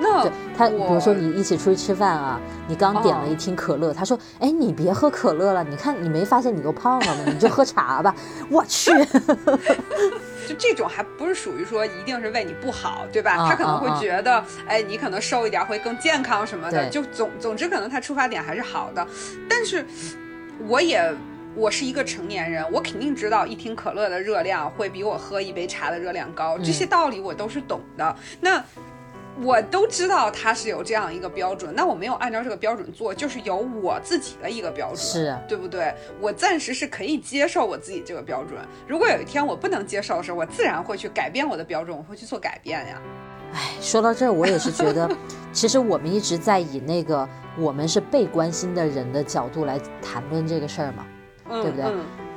[0.00, 7.22] 那他，比如说你一起出去吃饭啊，你刚点了一听可乐，他说：“哎，你别喝可乐了，你看你没发现你都胖了吗？
[7.26, 8.12] 你就喝茶吧。”
[8.50, 8.90] 我去，
[10.48, 13.36] 就这种还不是属于说一定是为你不好，对吧？
[13.48, 16.88] 他可能会觉得，哎，你可能瘦一点会更健康什么的。
[16.88, 19.06] 就总总之，可能他出发点还是好的。
[19.48, 19.86] 但是，
[20.66, 21.14] 我也。
[21.56, 28.16] 我是一个成年人，我肯定知道一听可乐的热量会比我喝一杯茶的热量高，这些道理我都是懂的。
[28.40, 28.62] 那
[29.42, 35.94] 我都知道它是有这样一个标准，那我没有按照这个标准做，就是有我自己的一个标准，是对不对？
[36.20, 38.60] 我暂时是可以接受我自己这个标准。
[38.86, 43.00] 如果有一天我不能接受的时候，我自然会去改变我的标准，我会去做改变呀。
[43.52, 45.08] 哎，说到这儿，我也是觉得，
[45.52, 51.06] 其实我们一直在以那个我们是被关心的人的角度来谈论这个事儿嘛。
[51.48, 51.84] 对不对？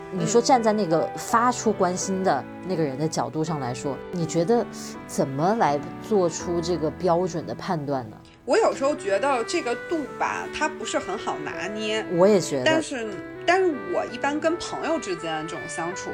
[0.10, 4.66] 你说站在那个发出关心的那个人的角度上来说，你觉得
[5.06, 8.16] 怎么来做出这个标准的判断呢？
[8.46, 12.06] 我有时候觉得这个度吧，它不是很好拿捏。
[12.16, 12.64] 我也觉得。
[12.64, 13.06] 但是，
[13.46, 16.10] 但是我一般跟朋友之间这种相处，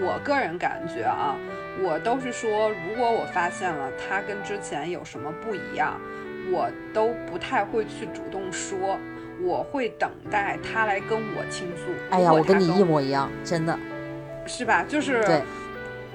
[0.00, 1.36] 我个人感觉啊，
[1.82, 6.00] 我都是说，如果我发现了他跟之前有什么不一样，
[6.50, 8.98] 我都不太会去主动说。
[9.44, 11.92] 我会等待他来跟我倾诉。
[12.10, 13.78] 哎呀，我跟你一模一样，真的，
[14.46, 14.84] 是吧？
[14.88, 15.42] 就是对，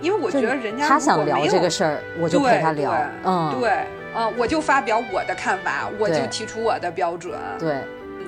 [0.02, 2.92] 因为我觉得人家他想聊这个事儿，我就陪他聊。
[3.24, 7.38] 嗯，对，嗯，我就发表我的看法，我就提出我的标准。
[7.60, 7.78] 对，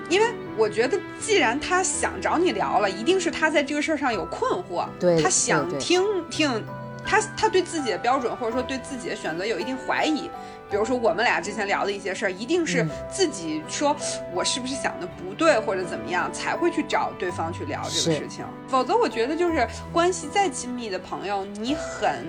[0.09, 0.27] 因为
[0.57, 6.63] 我觉得，既然他想找你聊了，一定是他在这个事儿上有困惑，对，他想听听，
[7.03, 10.29] 他他对自己的标准或者说对自己的选择有一定怀疑。
[10.71, 13.93] 比如说我们俩之前聊的一些事儿，一定是自己说
[14.33, 18.45] 我是不是想的不对或者怎么样，才会去找对方去聊这个事情。
[18.69, 22.25] 否则，我觉得就是关系再亲密的朋友，你很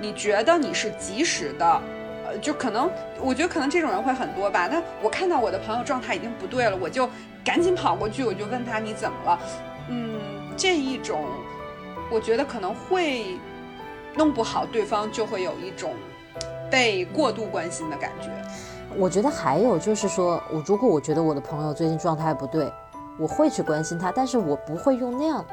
[0.00, 1.82] 你觉得你是及时的，
[2.24, 2.88] 呃，就可能
[3.20, 4.68] 我觉得可能这种人会很多吧。
[4.70, 7.10] 那我看到我的朋友状态已经不对了，我就
[7.44, 9.40] 赶紧跑过去，我就问他你怎么了？
[9.88, 10.20] 嗯，
[10.56, 11.24] 这一种
[12.12, 13.36] 我觉得可能会
[14.14, 15.96] 弄不好，对方就会有一种。
[16.72, 18.30] 被过度关心的感觉，
[18.96, 22.72] 我觉得还有就是说，我如果我觉得我的朋友最近状态不对，
[23.18, 25.44] 我会去关心他，但是我不会用那样，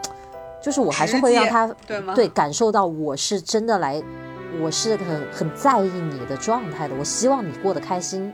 [0.62, 2.16] 就是我还是会让他对吗？
[2.16, 4.02] 对，感受到我是真的来，
[4.62, 8.34] 我是很很在意你的状态的，我希望你过得开心，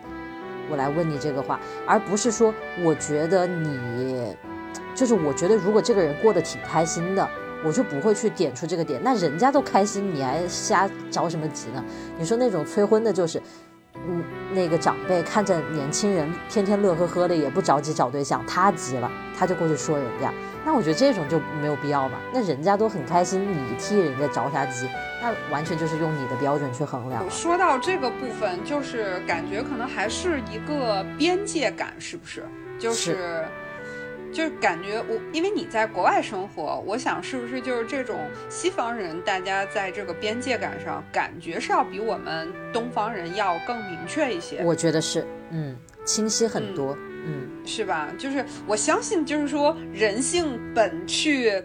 [0.70, 4.38] 我来问你这个话，而不是说我觉得你，
[4.94, 7.28] 就是我觉得如果这个人过得挺开心的。
[7.66, 11.84] 我就不会去点出这个点，那人家都开心，你还瞎着什么急呢？
[12.20, 13.42] 你说那种催婚的，就是，
[13.96, 20.32] 嗯，那个长辈看着年轻人天天乐呵呵的，也不着急找对象，他急了，他就过去说人家。
[20.64, 22.20] 那我觉得这种就没有必要嘛。
[22.32, 24.88] 那人家都很开心，你替人家着啥急？
[25.22, 27.28] 那完全就是用你的标准去衡量。
[27.32, 32.44] 说到这个部分，就是感觉可能还是一个边界感，是不是？
[32.78, 33.46] 就是。
[34.36, 38.20] 就是感觉我，因为你在国外生活，我想是不是就是这种
[38.50, 44.62] 西方人，大家在这个边界感上感觉是要比我们东方人要更明确一些？
[44.66, 45.74] 我觉得是，嗯，
[46.04, 48.10] 清晰很多，嗯，是吧？
[48.20, 51.64] 就是我相信，就是说人性本去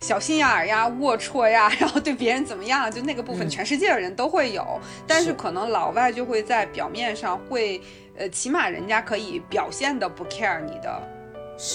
[0.00, 7.80] 小心眼儿呀、龌龊呀， 然后对别人怎么样，就那个部分，全世界的人都会有，但是可能老外就会在表面上会，
[8.18, 11.02] 呃，起码人家可以表现的不 care 你的。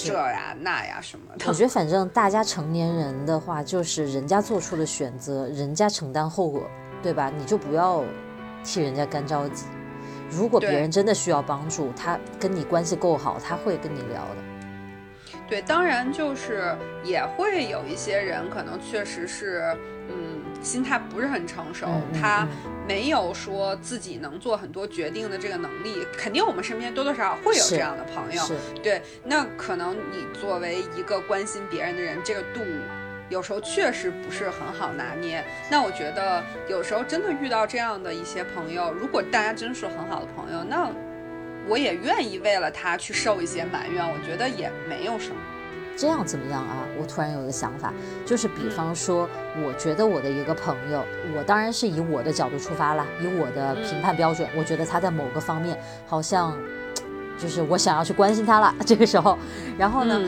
[0.04, 1.44] 这呀那呀什么的。
[1.46, 6.68] 我觉得反正大家成年人的话，就是人家做出的选择，人家承担后果，
[7.02, 7.30] 对吧？
[7.36, 8.02] 你就不要
[8.64, 9.66] 替人家干着急。
[10.28, 15.36] 如果别人真的需要帮助，他跟你关系够好，他会跟你聊的。
[15.48, 19.62] 对，当然就是也会有一些人，可能确实是，
[20.08, 20.25] 嗯，
[20.66, 21.86] 心态不是很成熟，
[22.20, 22.44] 他
[22.88, 26.04] 没有说自己能做很多决定的这个能力。
[26.18, 28.42] 肯定我们身边多多少少会有这样的朋友。
[28.82, 32.60] 对，那可能你作为一个关心别人的人，这个度。
[33.28, 40.88] 有时候确实不是很好拿捏，那我觉得有时候真的遇到这样的一些朋友，如果大家真是很好的朋友，那
[41.68, 45.36] 我也愿意为了他去受一些埋怨，我觉得也没有什么。
[45.96, 46.84] 这样怎么样啊？
[47.00, 47.92] 我突然有一个想法，
[48.24, 49.28] 就是比方说，
[49.64, 51.02] 我觉得我的一个朋友，
[51.36, 56.56] 我当然是以我的角度出发了，以我的评判标准，我觉得他在某个方面好像，
[57.38, 58.74] 就是我想要去关心他了。
[58.84, 59.38] 这个时候，
[59.78, 60.20] 然后呢？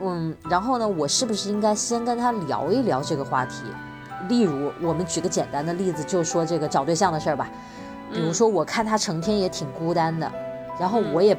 [0.00, 3.64] 嗯，然后呢，我是不是应该先跟他聊一聊这个话题？
[4.28, 7.48] 例如，我们举个简单的例子，就说这个找对象的事儿吧。
[8.12, 10.30] 比如说，我看他成天也挺孤单的，
[10.78, 11.36] 然后我也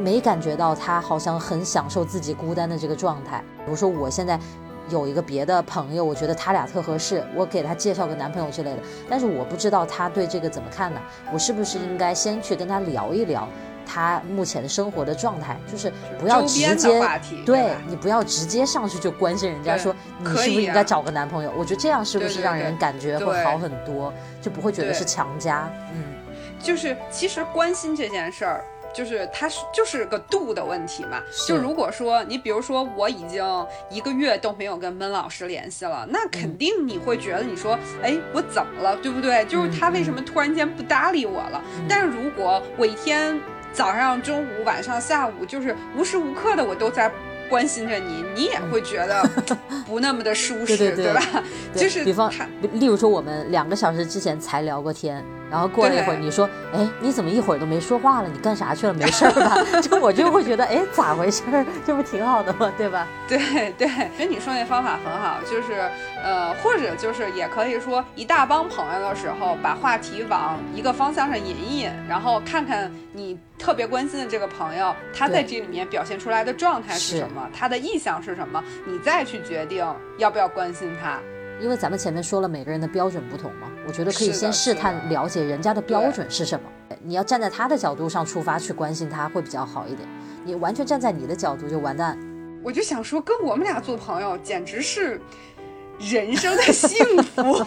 [0.00, 3.42] 没感觉到他好像很享受自己孤单的这个状态。
[3.64, 4.38] 比如说，我现在
[4.88, 8.78] 有一个别的朋友，我觉得他俩特合适，我给他介绍个男朋友之类的，
[9.08, 11.00] 但是我不知道他对这个怎么看呢？
[11.32, 13.48] 我是不是应该先去跟他聊一聊？
[13.84, 16.76] 他目前的生活的状态，就是不要直接
[17.44, 21.52] 对你不要直接上去就关心人家说你是不是应该找个男朋友？
[21.58, 25.68] 我觉得这样是不是让人感觉会好很多，就不会觉得是强加。
[25.92, 26.04] 嗯，
[26.62, 31.20] 就是其实关心这件事儿，就是它是就是个度的问题嘛。
[31.46, 33.44] 就如果说你比如说我已经
[33.90, 39.44] 一个月都没有跟闷老师联系了，那肯定你会觉得你说哎我怎么了，对不对？
[39.46, 41.62] 就是他为什么突然间不搭理我了？
[41.88, 43.40] 但是如果我一天。
[43.74, 47.10] 早上、中午、晚上、下午，就是无时无刻的我都在
[47.48, 49.26] 关心着你，你也会觉得
[49.86, 51.22] 不那么的舒适，对吧？
[51.74, 52.30] 就是比方，
[52.74, 55.24] 例如说，我们两个小时之前才聊过天。
[55.52, 58.28] 然后过了一会儿，你说，哎，你怎么一会儿都没说话了？
[58.32, 58.94] 你干啥去了？
[58.94, 59.54] 没事儿吧？
[59.82, 61.42] 就我就会觉得，哎，咋回事？
[61.86, 62.72] 这不挺好的吗？
[62.78, 63.06] 对吧？
[63.28, 63.86] 对对，
[64.16, 65.90] 所以你说那方法很好，就是，
[66.24, 79.86] 呃，或者就是也可以说，一大帮朋友的时候，把话题往一个方向上引一引，然后看看你特别关心的这个朋友，他在这里面表现出来的状态是什么，他的意向是什么，你再去决定
[80.16, 81.18] 要不要关心他。
[81.62, 86.68] 因为咱们前面说了，每个人的标准不同嘛，我觉得可以先试探了解人家的标准是什么。
[87.04, 90.08] 你要站在他的角度上出发去关心他，会比较好一点。
[90.44, 92.18] 你完全站在你的角度就完蛋。
[92.64, 95.20] 我就想说，跟我们俩做朋友简直是
[96.00, 97.64] 人生的幸福。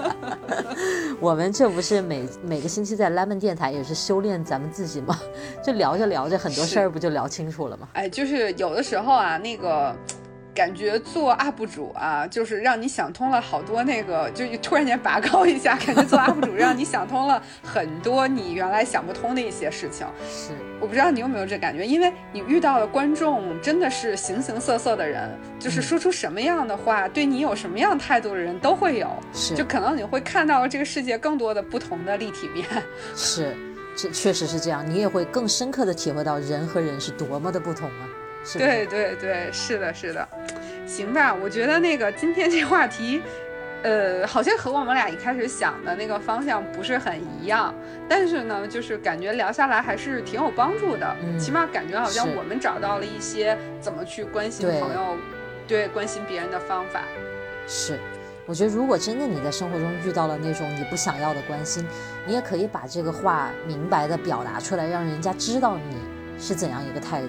[1.20, 5.18] 我们这不是每每个星期在 Lemon 电台也是修炼咱们自己吗？
[5.62, 7.86] 就聊着聊着，很多事儿不就聊清楚了吗？
[7.92, 9.94] 哎，就是有的时候啊，那个。
[10.54, 20.06] 感觉做 UP 主啊，就是让你想通了好多那个，就突然间拔高一下，感觉做 UP 主让你想通了很多你原来想不通的一些事情。
[20.28, 29.08] 是，我不知道你有没有这感觉，因为你遇到的观众真的是形形色色的人，就是说出什么样的话，对你有什么样态度的人都会有。
[29.32, 32.66] 是，就可能你会看到这个世界更多的不同的立体面。
[33.14, 33.56] 是，
[33.96, 38.08] 这确实是这样，你也会更深刻的体会到人和人是多么的不同啊。
[38.54, 40.26] 对对对，是的，是的，
[40.86, 41.32] 行吧？
[41.34, 43.22] 我觉得那个今天这话题，
[43.82, 47.74] 呃，好像和我们俩一开始想的那个方向不是很一样，
[48.08, 51.16] 但是呢，就是感觉聊下来还是挺有帮助的。
[51.22, 55.16] 嗯，起码感觉好像我们找到了一些怎么去关心朋友，
[55.68, 57.02] 对关心别人的方法。
[57.66, 57.98] 是，
[58.46, 61.86] 我觉得如果真的你在生活中遇到了那种你不想要的关心，
[62.26, 65.96] 你也可以把这个话明白的表达出来，让人家知道你
[66.38, 67.28] 是怎样一个态度。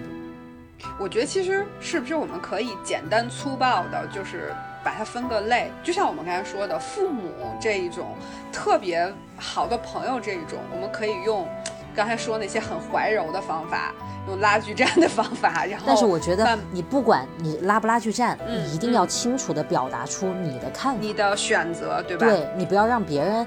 [0.99, 4.53] 我觉得其实是不是我们可以简单粗暴的，就是
[4.83, 8.15] 把它分个类，就像我们刚才说的父母这一种
[8.51, 11.47] 特别好的朋友这一种，我们可以用
[11.95, 13.93] 刚才说那些很怀柔的方法，
[14.27, 15.85] 用拉锯战的方法，然后。
[15.87, 22.27] 但是我觉得你不管你拉不拉锯战，你一定要清楚的表达出你的看法，你的选择，对吧？
[22.27, 23.45] 对你不要让别人，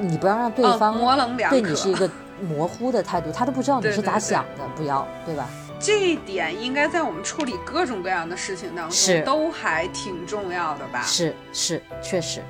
[0.00, 2.10] 你不要让对方模棱两可，对你是一个
[2.40, 5.48] 模糊的态度，他都不知道你是咋想的，不要，对吧？
[5.78, 11.02] 这一点应该在我们处理各种各样的事情当中都还挺重要的吧？
[11.02, 12.42] 是是，确实。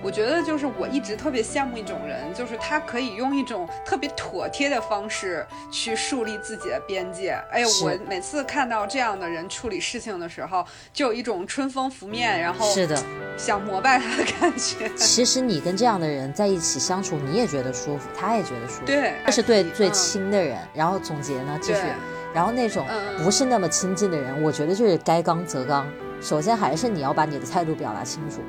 [0.00, 7.36] 我觉得就是我一直特别羡慕一种人，就是他可以用一种特别妥帖的方式去树立自己的边界。
[7.50, 12.96] 哎呦，我每次看到这样的人处理事情的时候，就有一种春风拂面，然后是的，
[13.36, 14.88] 想膜拜他的感觉。
[14.94, 18.86] 其实你跟这样的人在一起相处，你也觉得舒服，他也觉得舒服。
[18.86, 20.56] 对，这是对最亲的人。
[20.72, 21.82] 然后总结呢，就是
[22.34, 22.86] 然后那种
[23.22, 25.86] 不是那么亲近的人，我觉得就是该刚则刚。
[26.20, 28.40] 首先还是你要把你的态度表达清楚。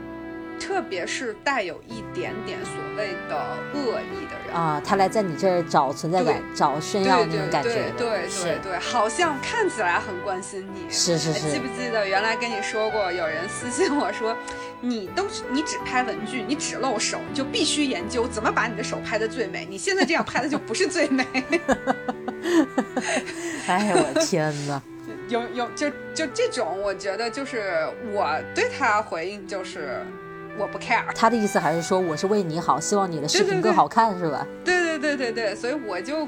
[0.59, 10.81] 特别是带有一点点所谓的恶意的人啊，他来在你这儿找存在感、找炫耀那种感觉，对对对，好像看起来很关心你。
[10.89, 11.51] 是是是。
[11.51, 14.35] 记不记得原来跟你说过，有人私信我说，
[14.81, 19.65] 你都你只拍文具，你只露手，你就必须研究怎么把你的手拍的最美。
[19.69, 21.25] 你现在这样拍的就不是最美。
[23.67, 24.81] 哎呀，我天哪！
[25.27, 30.03] 有有就就这种，我觉得就是我对他回应就是。
[30.57, 34.45] 我不 care，他的意思还是说我是为你好，希望你的视频更好看，是吧？
[34.65, 36.27] 对对对对对，所以我就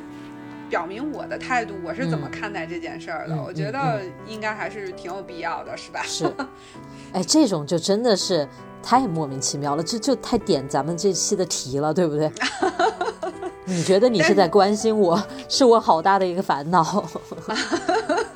[0.70, 3.36] 表明我的态度，我是怎么看待这件事儿的。
[3.42, 6.02] 我觉得应该还是挺有必要的，是吧？
[6.04, 6.32] 是。
[7.14, 8.48] 哎，这种就真的是
[8.82, 12.32] 太莫名其妙了，这就太点咱们这期的题了，对不对？
[13.66, 16.84] 你觉得你是在关心我，是我好大的一个烦恼。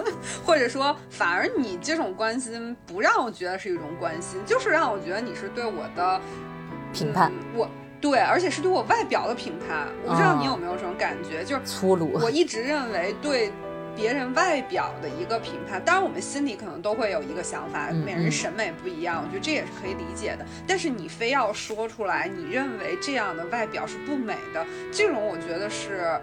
[0.55, 6.21] 或者说，反而你这种关心不让我觉得是一种关心，就是让我觉得你是对我的
[6.93, 7.29] 评判。
[7.53, 9.85] 我对，而且是对我外表的评判。
[10.05, 12.13] 我不知道你有没有这种感觉，就是粗鲁。
[12.13, 13.51] 我一直认为对
[13.97, 20.45] 别人外表的一个评判，当然我们心里可能都会有一个想法，每人审美不一样，我觉得这也是可以理解的。
[20.65, 26.17] 但是你非要说出来，你认为这样的外表是不美的，这种我觉得是，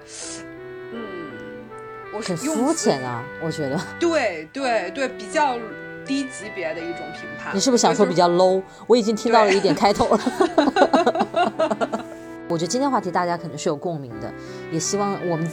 [0.90, 1.32] 嗯。
[2.20, 3.80] 很肤浅啊，我觉得。
[3.98, 5.56] 对对对，比较
[6.04, 7.54] 低级别的一种评判。
[7.54, 8.62] 你是不是想说比较 low？
[8.86, 10.20] 我已经听到了一点开头了。
[12.48, 14.32] 我觉得今天话题大家肯定是有共鸣的，
[14.70, 15.50] 也希望我们。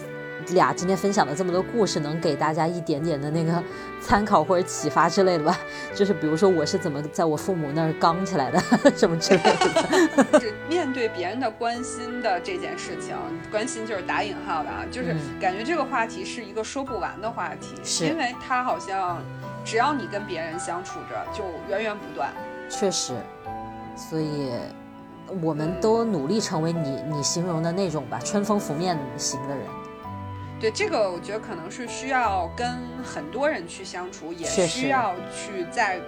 [0.53, 3.63] 俩今天分享的这么多故事，能给大家一点点的那个
[4.01, 5.57] 参考或者启发之类的吧？
[5.93, 8.59] 就是比如说我是怎么在我父母那儿刚起来的，
[8.95, 10.39] 什么之类的。
[10.39, 13.15] 是面对别人的关心的这件事情，
[13.51, 19.21] 关心就是打引号的啊，就是感觉这个话题是一个说不完的话题，是因为它好像
[19.65, 22.29] 只要你跟别人相处着，就源源不断。
[22.69, 23.13] 确实，
[23.95, 24.51] 所以
[25.41, 29.65] 我们都努力成为你你形容的那种吧，春风拂面型的人。
[30.59, 32.67] 对这个，我觉得可能是需要跟
[33.03, 35.99] 很多人去相处，也需要去在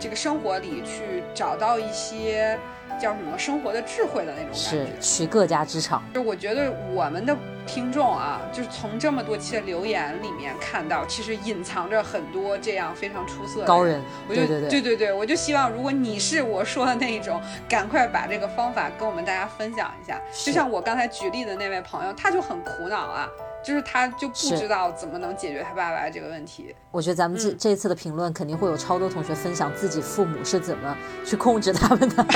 [0.00, 2.58] 这个生活里去找到一些
[3.00, 6.02] 叫什么生活的智慧的那种感觉，取各家之长。
[6.12, 7.36] 就我觉得我们的
[7.66, 14.02] 听众啊，就是从这么多期的留言里面看到，其实隐藏着很多这样非常出色的高人。
[14.28, 20.20] 我就对对对对对，我就希望如果你是我说的那一种，赶快把这个方法跟我们大家分享一下。
[20.32, 23.28] 就像我刚才举例的那位朋友，他就很苦恼啊。
[23.64, 26.74] 就是他就不知道怎么能解决他爸爸这个问题。
[26.90, 32.26] 我觉得咱们这这次的评论肯定会有超多同学分享自己父母是怎么去控制他们的。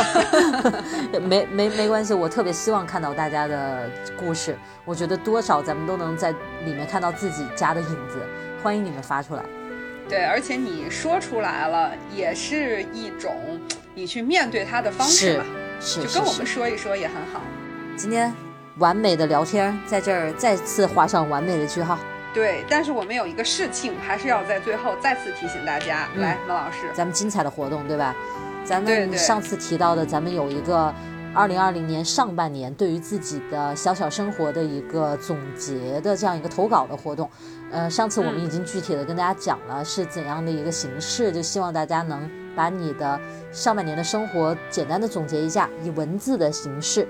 [1.20, 4.57] 没没没关系，我特别希望看到大家的故事。
[4.87, 6.31] 我觉得多少咱们都能在
[6.64, 8.18] 里面看到自己家的影子。
[8.62, 9.45] 欢迎你们发出来。
[10.09, 13.61] 对，而且你说出来了，也是一种
[13.95, 15.45] 你去面对他的方式嘛。
[15.79, 17.43] 是，就跟我们说一说也很好。
[17.97, 18.35] 今天。
[18.79, 21.99] 完美的聊天，在这儿再次画上完美的句号。
[22.33, 26.09] 对，但是我们有一个事情，还是要在最后再次提醒大家。
[26.16, 28.14] 来，孟老师，咱们精彩的活动，对吧？
[28.64, 30.95] 咱们上次提到的，咱们有一个
[31.35, 37.29] 二零二零年上半年对于自己的小小生活的一个总结的这样一个投稿的活动。
[37.72, 43.18] 呃，上次我们已经具体的跟大家讲了是怎样的一个形式，就希望大家能把你的
[43.51, 47.09] 上半年的生活简单的总结一下，以文字的形式。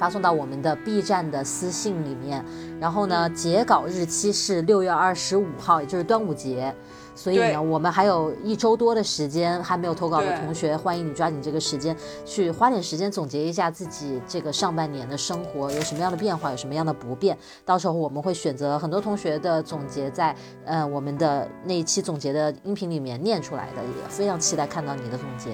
[0.00, 2.42] 发送到我们的 B 站的私信里面，
[2.80, 6.74] 然后呢，截稿日期是六月二十五号，也就是端午节，
[7.14, 11.94] 所以呢，我们还有一周多的时间，还没有投稿的同学，欢迎你抓紧这个时间
[12.24, 17.36] 去花点时间总结一下自己这个上半年的生活有什么样的变化，有什么样的不变。
[17.66, 20.34] 到时候我们会选择很多同学的总结，在
[20.64, 25.50] 呃我们的那一期总结的音频里面念出来的，也非常期待看到你的总结。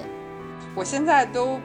[0.73, 1.59] 我现在都。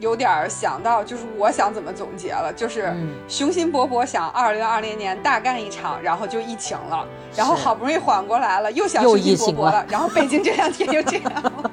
[0.00, 2.92] 有点想到，就是我想怎么总结了，就是
[3.28, 11.70] 雄心勃勃想二零二零年大干一场，然后就疫情了，然后好不容易缓过来了，又想雄心勃勃了， 然后北京这两天又这样了。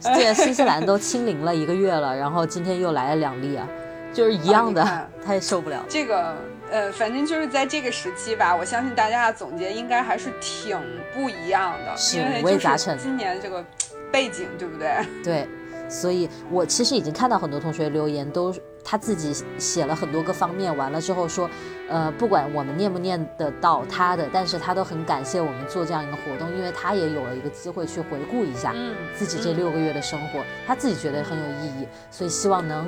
[0.14, 3.66] 对，新西兰都清零了一个月了，然后今天又来了两例啊，
[4.14, 4.86] 就是一样的，
[5.26, 5.84] 他也受不了。
[5.88, 6.36] 这个
[6.70, 10.78] 呃，反正就是在这个时期吧，我相信大家的总结应该还是挺
[11.12, 12.96] 不一样的，是五味杂陈。
[12.96, 13.64] 今年这个
[14.12, 15.04] 背景对不对？
[15.24, 15.48] 对。
[15.88, 21.48] 所以，我其实已经看到很多同学留言，都他自己写了很多个方面，完了之后说，
[21.88, 28.74] 呃，不管我们念不念得到他的，但是他都很感谢我们做这样一个活动，因为他也有了一个机会去回顾一下
[29.14, 32.86] 自己这六个月的生活，他自己觉得很有意义，所以希望能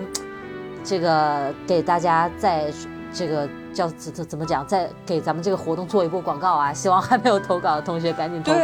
[0.84, 2.72] 这个给大家在
[3.12, 6.72] 这个叫怎怎怎么讲，再给咱们这个活动做一波广告啊！
[6.72, 8.60] 希望还没有投稿的同学赶紧投稿。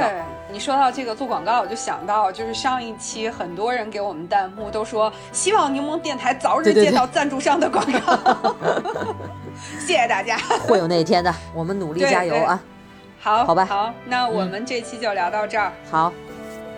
[0.57, 8.54] 对你说到这个做广告，我就想到就是上一期很多人给我们弹幕都说，希望柠檬电台早日对对对接到赞助商的广告。
[9.78, 12.59] 谢谢大家，会有那一天的，我们努力加油啊！
[13.20, 16.11] 好，好吧好，那我们这期就聊到这儿，好，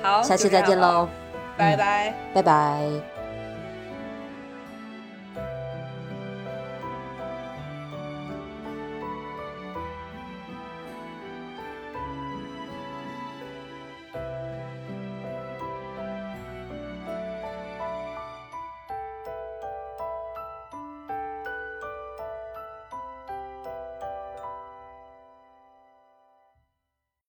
[0.02, 1.08] 好，下期再见喽，
[1.56, 2.12] 拜拜。
[2.34, 3.17] 拜拜。